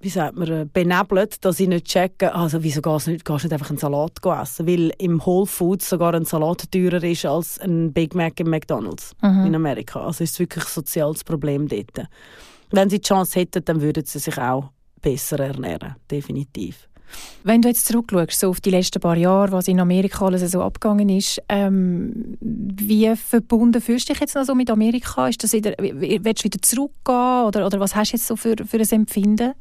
[0.00, 3.44] wie sagt man, äh, benebelt, dass ich nicht checke, also wieso gehst du nicht, gehst
[3.44, 4.66] nicht einfach einen Salat essen?
[4.66, 9.14] Weil im Whole Foods sogar ein Salat teurer ist als ein Big Mac im McDonalds
[9.22, 9.46] mhm.
[9.46, 10.00] in Amerika.
[10.00, 12.06] Also ist es wirklich ein soziales Problem dort.
[12.70, 16.87] Wenn sie die Chance hätten, dann würden sie sich auch besser ernähren, definitiv.
[17.44, 20.62] Wenn du jetzt zurückschaust, so auf die letzten paar Jahre, was in Amerika alles so
[20.62, 25.28] abgegangen ist, ähm, wie verbunden fühlst du dich jetzt noch so mit Amerika?
[25.28, 28.56] Ist das wieder, willst du wieder zurückgehen oder, oder was hast du jetzt so für,
[28.66, 29.54] für ein Empfinden?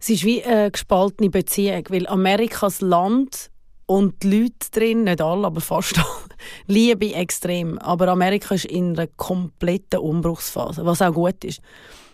[0.00, 3.50] Es ist wie eine gespaltene Beziehung, weil Amerikas Land
[3.86, 6.06] und die Leute drin, nicht alle, aber fast alle,
[6.66, 7.78] liebe extrem.
[7.78, 11.60] Aber Amerika ist in einer kompletten Umbruchsphase, was auch gut ist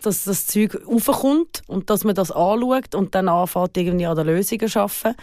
[0.05, 4.27] dass das Zeug aufkommt und dass man das anschaut und dann anfängt, irgendwie an den
[4.27, 5.15] Lösungen zu arbeiten.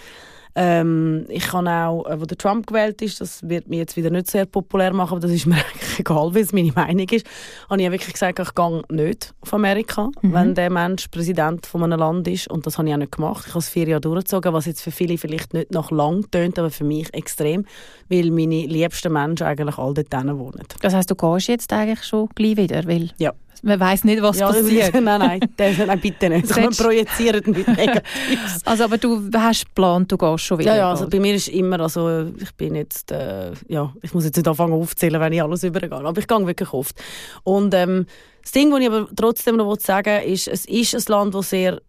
[0.58, 4.08] Ähm, ich kann auch, äh, wo der Trump gewählt ist, das wird mich jetzt wieder
[4.08, 7.26] nicht sehr populär machen, aber das ist mir eigentlich egal, wie es meine Meinung ist,
[7.68, 10.32] habe ich wirklich gesagt, ich gehe nicht auf Amerika, mhm.
[10.32, 13.44] wenn der Mensch Präsident von einem Land ist und das habe ich auch nicht gemacht.
[13.46, 16.58] Ich habe es vier Jahre durchgezogen, was jetzt für viele vielleicht nicht noch lang tönt,
[16.58, 17.66] aber für mich extrem,
[18.08, 20.62] weil meine liebsten Menschen eigentlich all dort wohnen.
[20.80, 23.10] Das heißt, du gehst jetzt eigentlich schon gleich wieder, weil...
[23.18, 23.34] Ja.
[23.66, 24.94] Man weiß nicht, was ja, passiert.
[25.02, 26.48] nein, nein, das, nein, bitte nicht.
[26.48, 28.64] Das man projizieren mit Negatives.
[28.64, 30.70] Also, aber du hast geplant, du gehst schon wieder.
[30.70, 34.24] Ja, ja, also bei mir ist immer, also ich bin jetzt, äh, ja, ich muss
[34.24, 36.96] jetzt nicht anfangen aufzählen, wenn ich alles übergehe, aber ich gehe wirklich oft.
[37.42, 38.06] Und ähm,
[38.40, 41.50] das Ding, was ich aber trotzdem noch sagen will, ist, es ist ein Land, das
[41.50, 41.80] sehr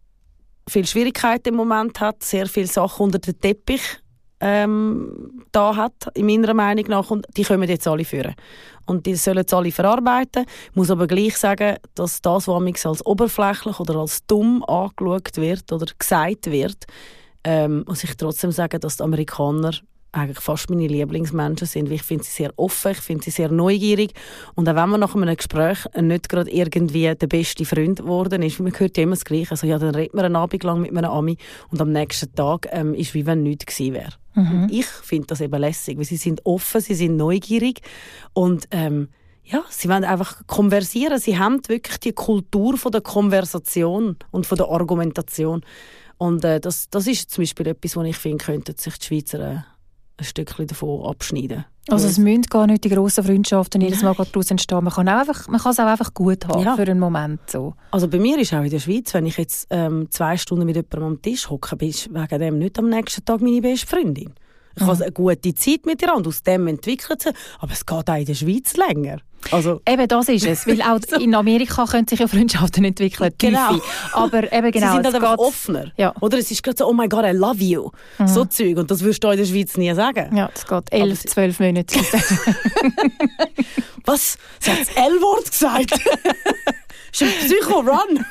[0.68, 4.00] viele Schwierigkeiten im Moment hat, sehr viele Sachen unter den Teppich
[4.40, 8.36] ähm, da hat, in meiner Meinung nach, und die kommen jetzt alle führen.
[8.86, 10.46] Und die sollen es alle verarbeiten.
[10.70, 15.72] Ich muss aber gleich sagen, dass das, was als oberflächlich oder als dumm angeschaut wird
[15.74, 16.86] oder gesagt wird,
[17.44, 19.72] ähm, muss ich trotzdem sagen, dass die Amerikaner
[20.12, 21.92] eigentlich fast meine Lieblingsmenschen sind.
[21.92, 24.14] Ich finde sie sehr offen, ich finde sie sehr neugierig.
[24.56, 28.60] Und auch wenn man nach einem Gespräch nicht gerade irgendwie der beste Freund geworden ist,
[28.60, 29.52] man hört ja immer das Gleiche.
[29.52, 31.38] Also ja, dann redet man einen Abend lang mit einem Ami
[31.72, 34.14] und am nächsten Tag ähm, ist wie wenn nichts gewesen wäre.
[34.38, 34.68] Mhm.
[34.70, 37.82] ich finde das eben lässig, weil sie sind offen, sie sind neugierig
[38.34, 39.10] und ähm,
[39.44, 41.20] ja, sie wollen einfach konversieren.
[41.20, 45.62] Sie haben wirklich die Kultur von der Konversation und von der Argumentation.
[46.18, 49.40] Und äh, das, das ist zum Beispiel etwas, wo ich finde, könnten sich die Schweizer
[49.40, 49.60] äh,
[50.18, 51.66] ein Stückchen davon abschneiden.
[51.90, 54.84] Also es müssen gar nicht die grossen Freundschaften jedes Mal daraus entstehen.
[54.84, 56.76] Man kann, auch einfach, man kann es auch einfach gut haben ja.
[56.76, 57.40] für einen Moment.
[57.50, 57.76] So.
[57.92, 60.76] Also bei mir ist auch in der Schweiz, wenn ich jetzt ähm, zwei Stunden mit
[60.76, 64.34] jemandem am Tisch hocke, bin ich wegen dem nicht am nächsten Tag meine beste Freundin.
[64.78, 64.88] Ich mhm.
[64.88, 67.32] habe eine gute Zeit mit ihr und aus dem entwickelt sie.
[67.60, 69.18] Aber es geht auch in der Schweiz länger.
[69.52, 73.74] Also, eben das ist es, weil auch in Amerika können sich ja Freundschaften entwickeln, genau.
[73.74, 73.86] Tiefe.
[74.14, 75.92] aber eben genau, Sie sind halt einfach offener.
[75.98, 76.14] Ja.
[76.20, 77.90] Oder es ist gerade so, oh my God, I love you.
[78.20, 78.28] Mhm.
[78.28, 80.36] So Zeug und das würdest du in der Schweiz nie sagen.
[80.36, 82.00] Ja, das geht elf, zwölf Minuten.
[84.06, 84.38] Was?
[84.60, 85.92] Sie hat das L-Wort gesagt.
[87.12, 88.26] ist ein Psycho-Run.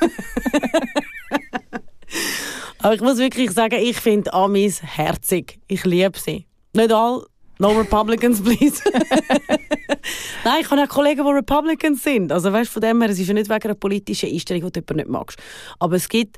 [2.86, 5.58] Aber ich muss wirklich sagen, ich finde Amis herzig.
[5.66, 6.46] Ich liebe sie.
[6.72, 7.26] Nicht alle.
[7.58, 8.80] No Republicans, please.
[10.44, 12.30] Nein, ich habe auch Kollegen, die Republicans sind.
[12.30, 14.94] Also weißt, von dem her, es ist ja nicht wegen einer politischen Einstellung, die du
[14.94, 15.36] nicht magst.
[15.80, 16.36] Aber es gibt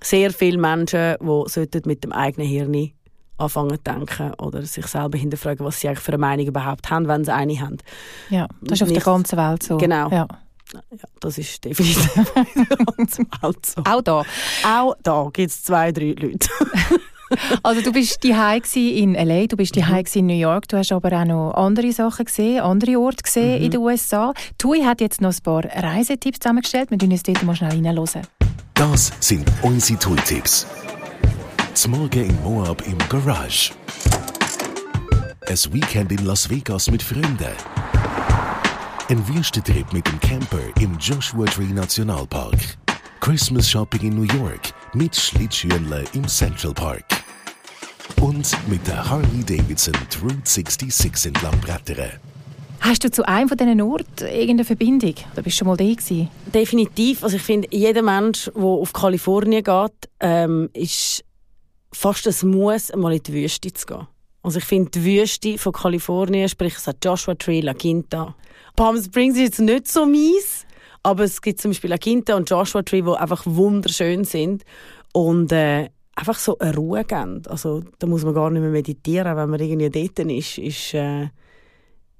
[0.00, 2.92] sehr viele Menschen, die mit dem eigenen Hirn
[3.36, 7.08] anfangen zu denken oder sich selber hinterfragen, was sie eigentlich für eine Meinung überhaupt haben,
[7.08, 7.78] wenn sie eine haben.
[8.30, 9.78] Ja, das ist auf der ganzen Welt so.
[9.78, 10.10] Genau.
[10.10, 10.28] Ja.
[10.72, 10.80] Ja,
[11.20, 12.16] das ist definitiv
[13.42, 13.82] Welt so.
[13.84, 14.22] Auch da?
[14.64, 16.48] Auch da gibt es zwei, drei Leute.
[17.62, 18.34] also du bist die
[19.00, 20.04] in LA, du bist die mhm.
[20.14, 23.64] in New York, du hast aber auch noch andere Sachen gesehen, andere Orte gesehen mhm.
[23.64, 24.34] in den USA.
[24.58, 28.26] Tui hat jetzt noch ein paar Reisetipps zusammengestellt, wir hören uns dort mal schnell reinhören.
[28.74, 30.66] Das sind unsere Tooltips.
[31.74, 33.72] Zum Morgen in Moab im Garage.
[35.46, 37.54] Ein Weekend in Las Vegas mit Freunden.
[39.10, 42.76] Ein Wüstentrip mit dem Camper im Joshua Tree Nationalpark.
[43.20, 47.06] Christmas Shopping in New York mit Schlittschuhen im Central Park.
[48.20, 52.20] Und mit der Harley Davidson Route 66 entlang brettern.
[52.80, 55.14] Hast du zu einem von diesen Orten irgendeine Verbindung?
[55.34, 56.28] Da bist du schon mal da gewesen?
[56.52, 57.24] Definitiv.
[57.24, 61.24] Also ich finde, jeder Mensch, der auf Kalifornien geht, ähm, ist
[61.94, 64.06] fast ein Muss, mal in die Wüste zu gehen.
[64.42, 68.34] Also ich finde die Wüste von Kalifornien, sprich es hat Joshua Tree, La Quinta.
[68.78, 70.64] Palm Springs ist jetzt nicht so mies,
[71.02, 74.62] aber es gibt zum Beispiel La Quinta und Joshua Tree, die einfach wunderschön sind
[75.12, 77.42] und äh, einfach so eine Ruhe geben.
[77.48, 80.58] Also da muss man gar nicht mehr meditieren, wenn man irgendwie dort ist.
[80.58, 81.26] Ist, äh,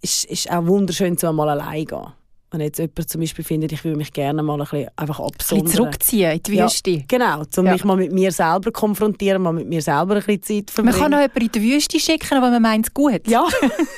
[0.03, 2.13] ist, ist auch wunderschön, zu einmal allein gehen.
[2.51, 5.27] Wenn jetzt jemand zum Beispiel findet, ich würde mich gerne mal ein bisschen einfach Ein
[5.37, 5.67] bisschen absondern.
[5.77, 7.05] zurückziehen in die Ja, Wüste.
[7.07, 7.73] Genau, um Ja.
[7.73, 10.99] mich mal mit mir selber konfrontieren, mal mit mir selber ein bisschen Zeit Man verbringen.
[10.99, 13.21] kann auch jemanden in die Wüste schicken, aber man meint es gut.
[13.29, 13.47] Ja,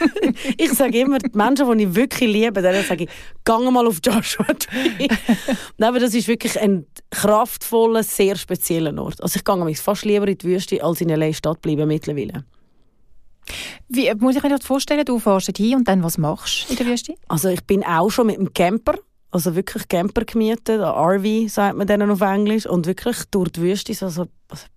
[0.59, 3.11] ich sage immer, die Menschen, die ich wirklich liebe, denen sage ich,
[3.45, 5.07] gang mal auf Joshua Tree.
[5.79, 9.23] Nein, aber das ist wirklich ein kraftvoller, sehr spezieller Ort.
[9.23, 12.45] Also ich gehe mich fast lieber in die Wüste, als in LA Stadt bleiben mittlerweile.
[13.89, 15.05] Wie muss ich mir das vorstellen?
[15.05, 17.15] Du fährst hin und dann was machst du in der Wüste?
[17.29, 18.95] Also ich bin auch schon mit dem Camper,
[19.33, 23.95] also wirklich Camper gemietet, RV sagt man denen auf Englisch, und wirklich durch die Wüste
[23.95, 24.27] so also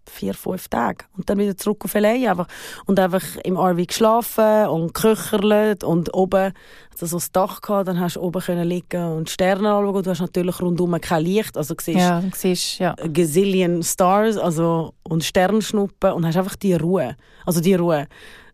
[0.07, 1.05] vier, fünf Tage.
[1.17, 2.47] Und dann wieder zurück auf LA einfach.
[2.85, 6.53] Und einfach im RV geschlafen und geköcherlet und oben
[6.91, 10.03] also so das Dach gehabt, dann hast du oben können liegen und Sterne anschauen.
[10.03, 12.95] Du hast natürlich rundum kein Licht, also siehst Ja, siehst, ja.
[13.11, 17.15] gazillion Stars also, und Sternschnuppen und hast einfach die Ruhe.
[17.45, 18.07] Also die Ruhe.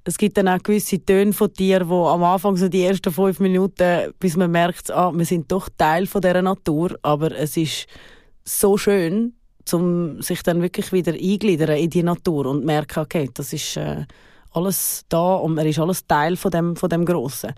[0.10, 3.40] Es gibt dann auch gewisse Töne von dir, wo am Anfang so die ersten fünf
[3.40, 7.86] Minuten, bis man merkt, ah, wir sind doch Teil von dieser Natur, aber es ist
[8.44, 9.36] so schön,
[9.72, 14.08] um sich dann wirklich wieder eingliedern in die Natur und merken, okay, das ist äh,
[14.52, 17.54] alles da und man ist alles Teil von dem, von dem Grossen.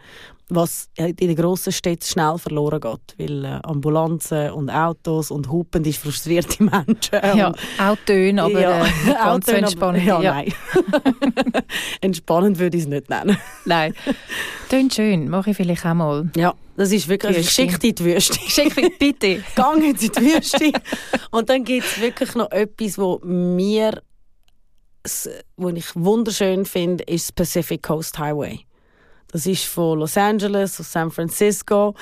[0.53, 5.93] Was in den grossen Städten schnell verloren geht, weil äh, Ambulanzen und Autos und hupende,
[5.93, 7.37] frustrierte Menschen.
[7.37, 10.03] ja auch Töne, aber Ja, äh, ganz so Autoren, aber- entspannend.
[10.05, 10.53] Ja, nein.
[12.01, 13.37] Entspannend würde ich es nicht nennen.
[13.65, 13.93] nein.
[14.69, 16.29] Tönt schön, mache ich vielleicht auch mal.
[16.35, 17.67] Ja, das ist wirklich, ich Wüste.
[17.67, 18.39] dich in die Wüste.
[18.49, 19.43] Schick mich bitte.
[19.55, 20.71] Gang in die Wüste.
[21.31, 24.01] Und dann gibt es wirklich noch etwas, wo mir,
[25.03, 28.59] s- wo ich wunderschön finde, ist Pacific Coast Highway.
[29.27, 31.95] Das ist von Los Angeles auf San Francisco.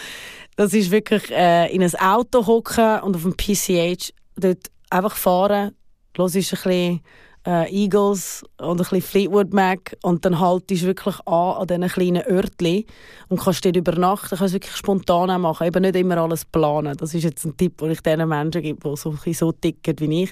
[0.55, 5.75] Das ist wirklich äh, in ein Auto hocken und auf dem PCH dort einfach fahren.
[6.17, 7.01] Los ist ein bisschen
[7.49, 11.87] äh, Eagles und ein bisschen Fleetwood Mac und dann haltest du wirklich an an diesen
[11.87, 12.85] kleinen Örtchen
[13.29, 14.37] und kannst dort übernachten.
[14.37, 16.95] Kannst wirklich spontan machen, eben nicht immer alles planen.
[16.95, 20.23] Das ist jetzt ein Tipp, den ich diesen Menschen gebe, die so, so ticken wie
[20.23, 20.31] ich.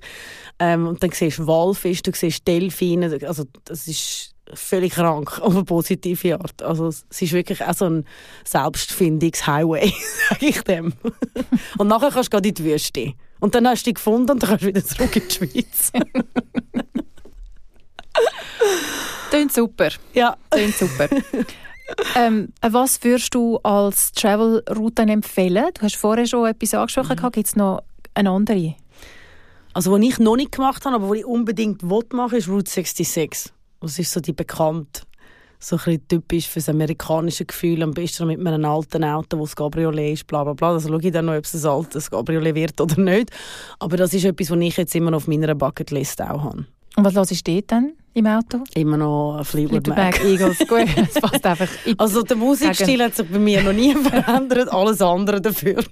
[0.59, 5.55] Ähm, und dann siehst du Walfisch, du siehst Delfine, also das ist völlig krank, auf
[5.55, 6.61] eine positive Art.
[6.61, 8.05] Also es ist wirklich auch so ein
[8.45, 9.91] Selbstfindungs-Highway,
[10.29, 10.93] sage ich dem.
[11.79, 13.13] und nachher kannst du gleich in die Wüste.
[13.39, 15.91] Und dann hast du dich gefunden und dann kannst du wieder zurück in die Schweiz.
[19.31, 19.89] Tönt super.
[20.13, 20.35] ja.
[20.49, 21.07] Tönt super.
[22.15, 25.65] ähm, was würdest du als Travel-Route empfehlen?
[25.73, 27.17] Du hast vorher schon etwas angesprochen.
[27.21, 27.31] Mhm.
[27.31, 28.75] Gibt es noch eine andere?
[29.73, 32.69] Also, was ich noch nicht gemacht habe, aber was ich unbedingt will machen ist Route
[32.69, 33.51] 66.
[33.79, 35.03] Das ist so die bekannt,
[35.59, 37.83] so ein bisschen typisch für das amerikanische Gefühl.
[37.83, 40.71] Am besten mit einem alten Auto, wo das Cabriolet ist, bla bla bla.
[40.71, 43.29] Also schaue ich dann noch, ob es ein altes Cabriolet wird oder nicht.
[43.79, 46.65] Aber das ist etwas, was ich jetzt immer noch auf meiner Bucketlist auch habe.
[46.97, 48.63] Und was hörst du dort dann im Auto?
[48.73, 50.19] Immer noch ein Fleetwood Mac.
[50.23, 50.87] Eagles, gut.
[50.95, 51.67] Das passt einfach.
[51.85, 55.83] in- Also der Musikstil hat sich bei mir noch nie verändert, alles andere dafür.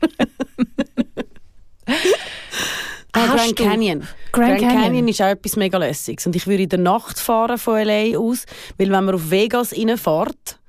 [3.13, 3.99] Ah, Grand Canyon.
[4.31, 4.81] Grand Grand, Canyon.
[4.83, 5.07] Canyon.
[5.07, 6.25] ist auch etwas mega lässiges.
[6.25, 8.17] Und ich würde in der Nacht fahren von L.A.
[8.17, 8.45] aus,
[8.77, 10.59] weil wenn man auf Vegas reinfährt,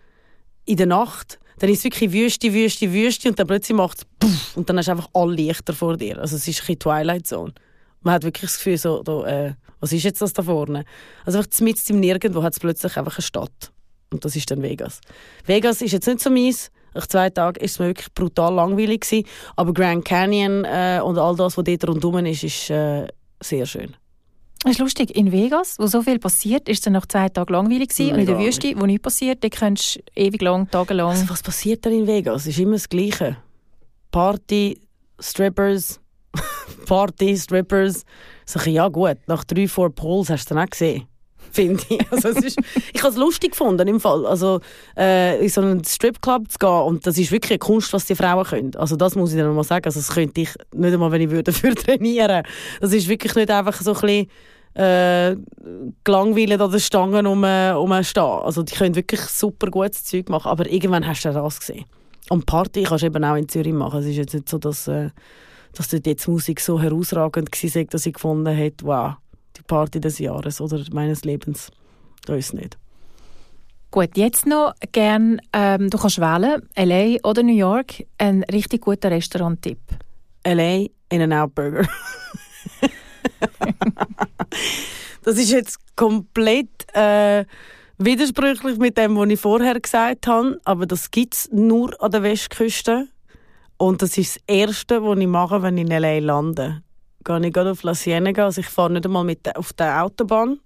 [0.67, 4.53] in der Nacht, dann ist es wirklich Wüste, Wüste, Wüste und dann plötzlich macht es
[4.55, 6.19] und dann hast du einfach alle Lichter vor dir.
[6.19, 7.53] Also es ist ein Twilight Zone.
[8.01, 10.85] Man hat wirklich das Gefühl, so, da, äh, was ist jetzt das da vorne?
[11.25, 13.73] Also einfach mitten im Nirgendwo hat es plötzlich einfach eine Stadt.
[14.13, 15.01] Und das ist dann Vegas.
[15.45, 16.71] Vegas ist jetzt nicht so meins.
[16.95, 19.27] Nach zwei Tagen ist es mir wirklich brutal langweilig gewesen.
[19.57, 23.07] Aber Grand Canyon äh, und all das, was dort rundherum ist, ist äh,
[23.43, 23.95] sehr schön.
[24.63, 25.15] Das ist lustig.
[25.15, 28.15] In Vegas, wo so viel passiert, ist es nach zwei Tagen langweilig gewesen.
[28.15, 31.11] Und in der Wüste, wo nichts passiert, da kannst du ewig lang, tagelang...
[31.11, 32.43] Also, was passiert da in Vegas?
[32.43, 33.37] Es ist immer das Gleiche.
[34.11, 34.81] Party,
[35.21, 36.01] Strippers,
[36.87, 38.05] Party, Strippers.
[38.55, 41.07] Ich, ja gut, nach drei, vier Poles hast du dann auch gesehen.
[41.53, 42.13] Finde ich.
[42.13, 42.59] Also, es ist,
[42.93, 44.27] ich habe es lustig gefunden im Fall.
[44.27, 44.61] Also,
[44.97, 48.15] äh, in so einen Stripclub zu gehen und das ist wirklich eine Kunst, was die
[48.15, 48.77] Frauen können.
[48.77, 49.85] Also das muss ich dann mal sagen.
[49.85, 52.43] Also, das könnte ich nicht einmal, wenn ich würde, dafür trainieren.
[52.81, 54.31] Das ist wirklich nicht einfach so ein bisschen
[54.77, 55.37] äh,
[56.05, 58.23] gelangweilt an den Stangen um, äh, umstehen.
[58.23, 61.87] Also die können wirklich super gutes Zeug machen, aber irgendwann hast du das gesehen.
[62.29, 64.01] Und Party kannst du eben auch in Zürich machen.
[64.01, 65.11] Es ist jetzt nicht so, dass, äh,
[65.77, 69.15] dass dort jetzt Musik so herausragend war, dass ich gefunden hätte, wow,
[69.57, 71.71] die Party des Jahres oder meines Lebens.
[72.25, 72.79] Das ist es nicht.
[73.91, 77.17] Gut, jetzt noch gern, ähm, du kannst wählen, L.A.
[77.29, 79.79] oder New York, ein richtig guter Restaurant-Tipp.
[80.43, 80.87] L.A.
[81.09, 81.89] In-N-Out Burger.
[85.23, 87.45] das ist jetzt komplett äh,
[87.99, 92.23] widersprüchlich mit dem, was ich vorher gesagt habe, aber das gibt es nur an der
[92.23, 93.09] Westküste.
[93.79, 96.19] Und das ist das Erste, was ich mache, wenn ich in L.A.
[96.19, 96.83] lande.
[97.25, 100.03] Gehe ich gerade auf La Cienega, also ich fahre nicht einmal mit der, auf der
[100.03, 100.61] Autobahn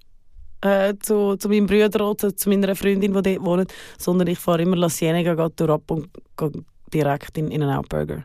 [0.61, 4.63] äh, zu, zu meinem Bruder oder zu meiner Freundin, die dort wohnt, sondern ich fahre
[4.63, 6.51] immer La Cienega geht durch und gehe
[6.93, 8.25] direkt in In-N-Out Burger.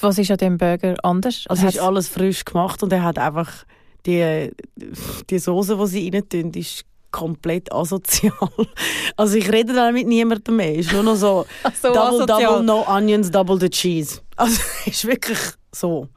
[0.00, 1.44] Was ist an dem Burger anders?
[1.48, 3.64] Also es ist alles frisch gemacht und er hat einfach
[4.06, 4.50] die,
[5.28, 8.32] die Soße, die sie rein tun, ist komplett asozial.
[9.16, 10.74] Also ich rede dann mit niemandem mehr.
[10.74, 11.46] Ist nur noch so,
[11.82, 12.42] so double, asozial.
[12.42, 14.20] double, no onions, double the cheese.
[14.36, 15.38] Also ist wirklich
[15.72, 16.08] so.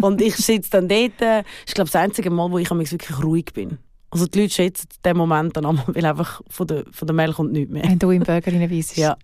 [0.00, 3.46] Und ich sitze dann dort, äh, ich glaube das einzige Mal, wo ich wirklich ruhig
[3.52, 3.78] bin.
[4.12, 7.32] Also die Leute schätzen den Moment dann einmal, weil einfach von der, von der Mail
[7.32, 7.82] kommt nichts mehr.
[7.84, 8.98] Wenn du im Burger reinweisst.
[8.98, 9.16] Ja.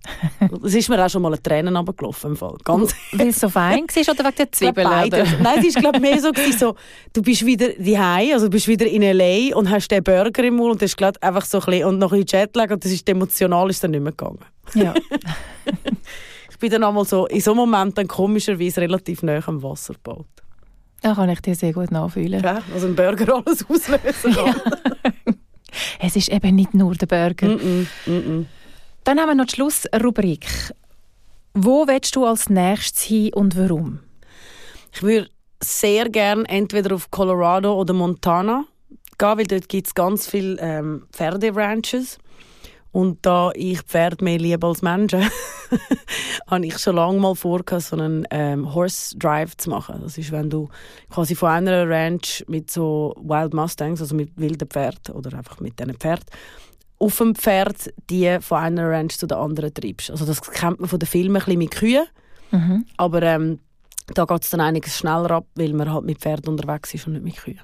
[0.65, 2.57] Es ist mir auch schon mal ein Tränen runtergelaufen im Fall.
[2.65, 4.89] Ganz Weil es so fein war oder wegen der Zwiebeln?
[4.89, 6.75] Nein, es war glaube mehr so, gewesen, so,
[7.13, 9.55] du bist wieder daheim, also du bist wieder in L.A.
[9.55, 11.99] und hast den Burger im Mund und das ist gerade einfach so ein bisschen, und
[11.99, 14.41] noch ein Jetlag und das ist emotional ist dann nicht mehr gegangen.
[14.75, 14.95] Ja.
[16.51, 19.95] Ich bin dann einmal so, in so einem Moment dann komischerweise relativ nah am Wasser
[19.95, 20.27] gebaut.
[21.01, 22.43] Da kann ich dir sehr gut nachfühlen.
[22.43, 24.55] Ja, also ein Burger alles auslösen kann.
[26.01, 27.49] Es ist eben nicht nur der Burger.
[27.49, 28.47] Mm -mm, mm
[29.05, 30.47] Dann haben wir noch die Schlussrubrik.
[31.55, 34.01] Wo willst du als nächstes hin und warum?
[34.93, 35.29] Ich würde
[35.63, 38.65] sehr gerne entweder auf Colorado oder Montana
[39.19, 42.19] gehen, weil dort gibt es ganz viele ähm, Pferderanches.
[42.91, 45.23] Und da ich Pferde mehr liebe als Menschen,
[46.47, 50.01] habe ich schon lange mal vor, so einen ähm, Horse Drive zu machen.
[50.03, 50.69] Das ist, wenn du
[51.11, 55.79] quasi von einer Ranch mit so Wild Mustangs, also mit wilden Pferden oder einfach mit
[55.79, 56.25] diesen Pferden,
[56.99, 60.11] auf dem Pferd die von einer Ranch zu der anderen treibst.
[60.11, 62.07] Also das kennt man von den Filmen ein bisschen mit Kühen,
[62.51, 62.87] Mhm.
[62.97, 63.59] aber ähm,
[64.15, 67.13] da geht es dann einiges schneller ab, weil man halt mit Pferden unterwegs ist und
[67.13, 67.61] nicht mit Kühen.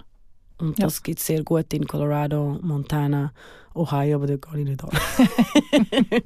[0.65, 0.87] Und Ja.
[0.87, 3.33] das gibt es sehr gut in Colorado, Montana,
[3.75, 4.91] Ohio, aber dort gehe ich nicht an.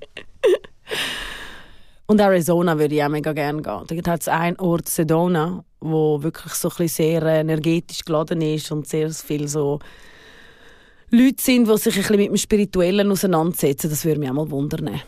[2.06, 4.02] und Arizona würde ich auch mega gerne gehen.
[4.02, 8.70] Da hat es einen Ort, Sedona, wo wirklich so ein bisschen sehr energetisch geladen ist
[8.70, 9.80] und sehr viel so
[11.10, 13.90] Leute sind, die sich ein bisschen mit dem Spirituellen auseinandersetzen.
[13.90, 15.00] Das würde mich auch mal wundern.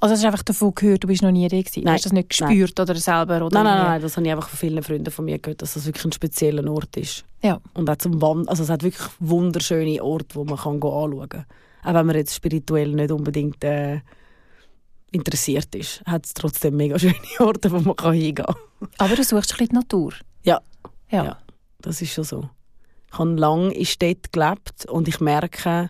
[0.00, 1.84] Also hast du einfach davon gehört, du bist noch nie da gewesen?
[1.84, 1.94] Nein.
[1.94, 3.46] Hast du das nicht gespürt oder selber?
[3.46, 3.90] Oder Nein, nein, irgendwie?
[3.90, 6.12] nein, das habe ich einfach von vielen Freunden von mir gehört, dass das wirklich ein
[6.12, 7.24] spezieller Ort ist.
[7.42, 7.60] Ja.
[7.74, 11.46] Und auch zum Wand also es hat wirklich wunderschöne Orte, wo man kann anschauen kann.
[11.84, 14.00] Auch wenn man jetzt spirituell nicht unbedingt äh,
[15.12, 18.56] interessiert ist, hat es trotzdem mega schöne Orte, wo man kann hingehen kann.
[18.98, 20.12] Aber du suchst ein bisschen die Natur.
[20.42, 20.60] Ja.
[21.10, 21.24] Ja.
[21.24, 21.38] Ja.
[21.80, 22.48] Das ist schon so.
[23.12, 25.88] Ich habe lange in Städten gelebt und ich merke,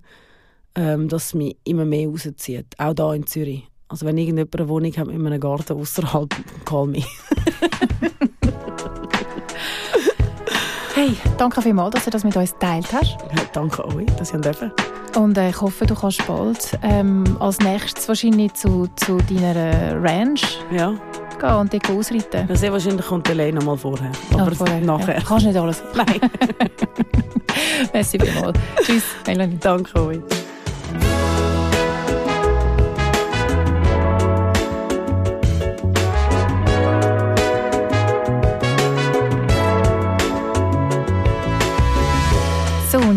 [0.75, 2.67] ähm, dass es mich immer mehr rauszieht.
[2.79, 3.69] Auch hier in Zürich.
[3.95, 6.35] Also wenn irgendjemand eine Wohnung hat mit einem Garten außerhalb,
[6.65, 6.99] call me.
[10.97, 13.13] Hey, danke vielmals, dass du das mit uns geteilt hast.
[13.37, 14.73] Ja, danke euch, dass ihr dürfen.
[15.17, 20.43] Und äh, ich hoffe, du kannst bald ähm, als nächstes wahrscheinlich zu, zu deiner Ranch
[20.73, 20.93] Ja.
[21.41, 22.49] gehen und dort ausreiten.
[22.49, 24.11] Ja, sehr wahrscheinlich kommt die Lane noch mal vorher.
[24.33, 25.17] Aber vorher, nachher.
[25.19, 25.23] Ja.
[25.25, 25.83] Kannst nicht alles.
[25.95, 26.21] Nein.
[27.93, 28.59] Merci vielmals.
[28.85, 29.59] Tschüss, Melanie.
[29.61, 30.21] Danke euch.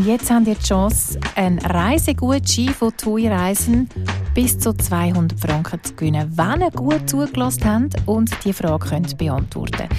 [0.07, 3.89] Jetzt habt ihr die Chance, einen Reisegutschein von TUI Reisen
[4.33, 9.17] bis zu 200 Franken zu gewinnen, wenn ihr gut zugelassen habt und die Frage könnt
[9.17, 9.89] beantworten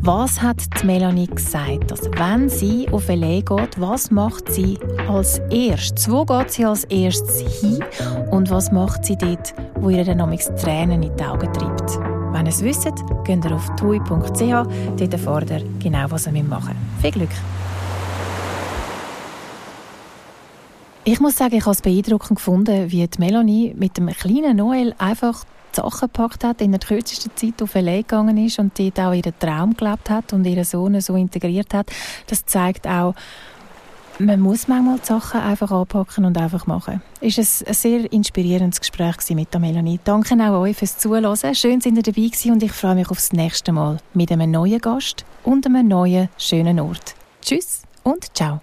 [0.00, 6.10] Was hat Melanie gesagt, dass wenn sie auf LA geht, was macht sie als erstes?
[6.10, 7.84] Wo geht sie als erstes hin
[8.30, 10.18] und was macht sie dort, wo ihr dann
[10.62, 11.98] Tränen in die Augen treibt?
[12.32, 12.88] Wenn ihr es wisst,
[13.24, 14.08] geht ihr auf tui.ch,
[14.38, 17.02] dort erfahrt ihr genau, was ihr machen müsst.
[17.02, 17.57] Viel Glück!
[21.10, 24.94] Ich muss sagen, ich habe es beeindruckend gefunden, wie die Melanie mit dem kleinen Noel
[24.98, 29.00] einfach die Sachen gepackt hat, in der kürzesten Zeit auf LA gegangen ist und dort
[29.00, 31.90] auch ihren Traum gelebt hat und ihren Sohn so integriert hat.
[32.26, 33.14] Das zeigt auch,
[34.18, 37.00] man muss manchmal die Sachen einfach anpacken und einfach machen.
[37.22, 40.00] Es war ein sehr inspirierendes Gespräch mit der Melanie.
[40.04, 41.54] Danke auch euch fürs Zuhören.
[41.54, 44.78] Schön, sind ihr dabei gewesen und ich freue mich aufs nächste Mal mit einem neuen
[44.78, 47.14] Gast und einem neuen, schönen Ort.
[47.40, 48.60] Tschüss und ciao.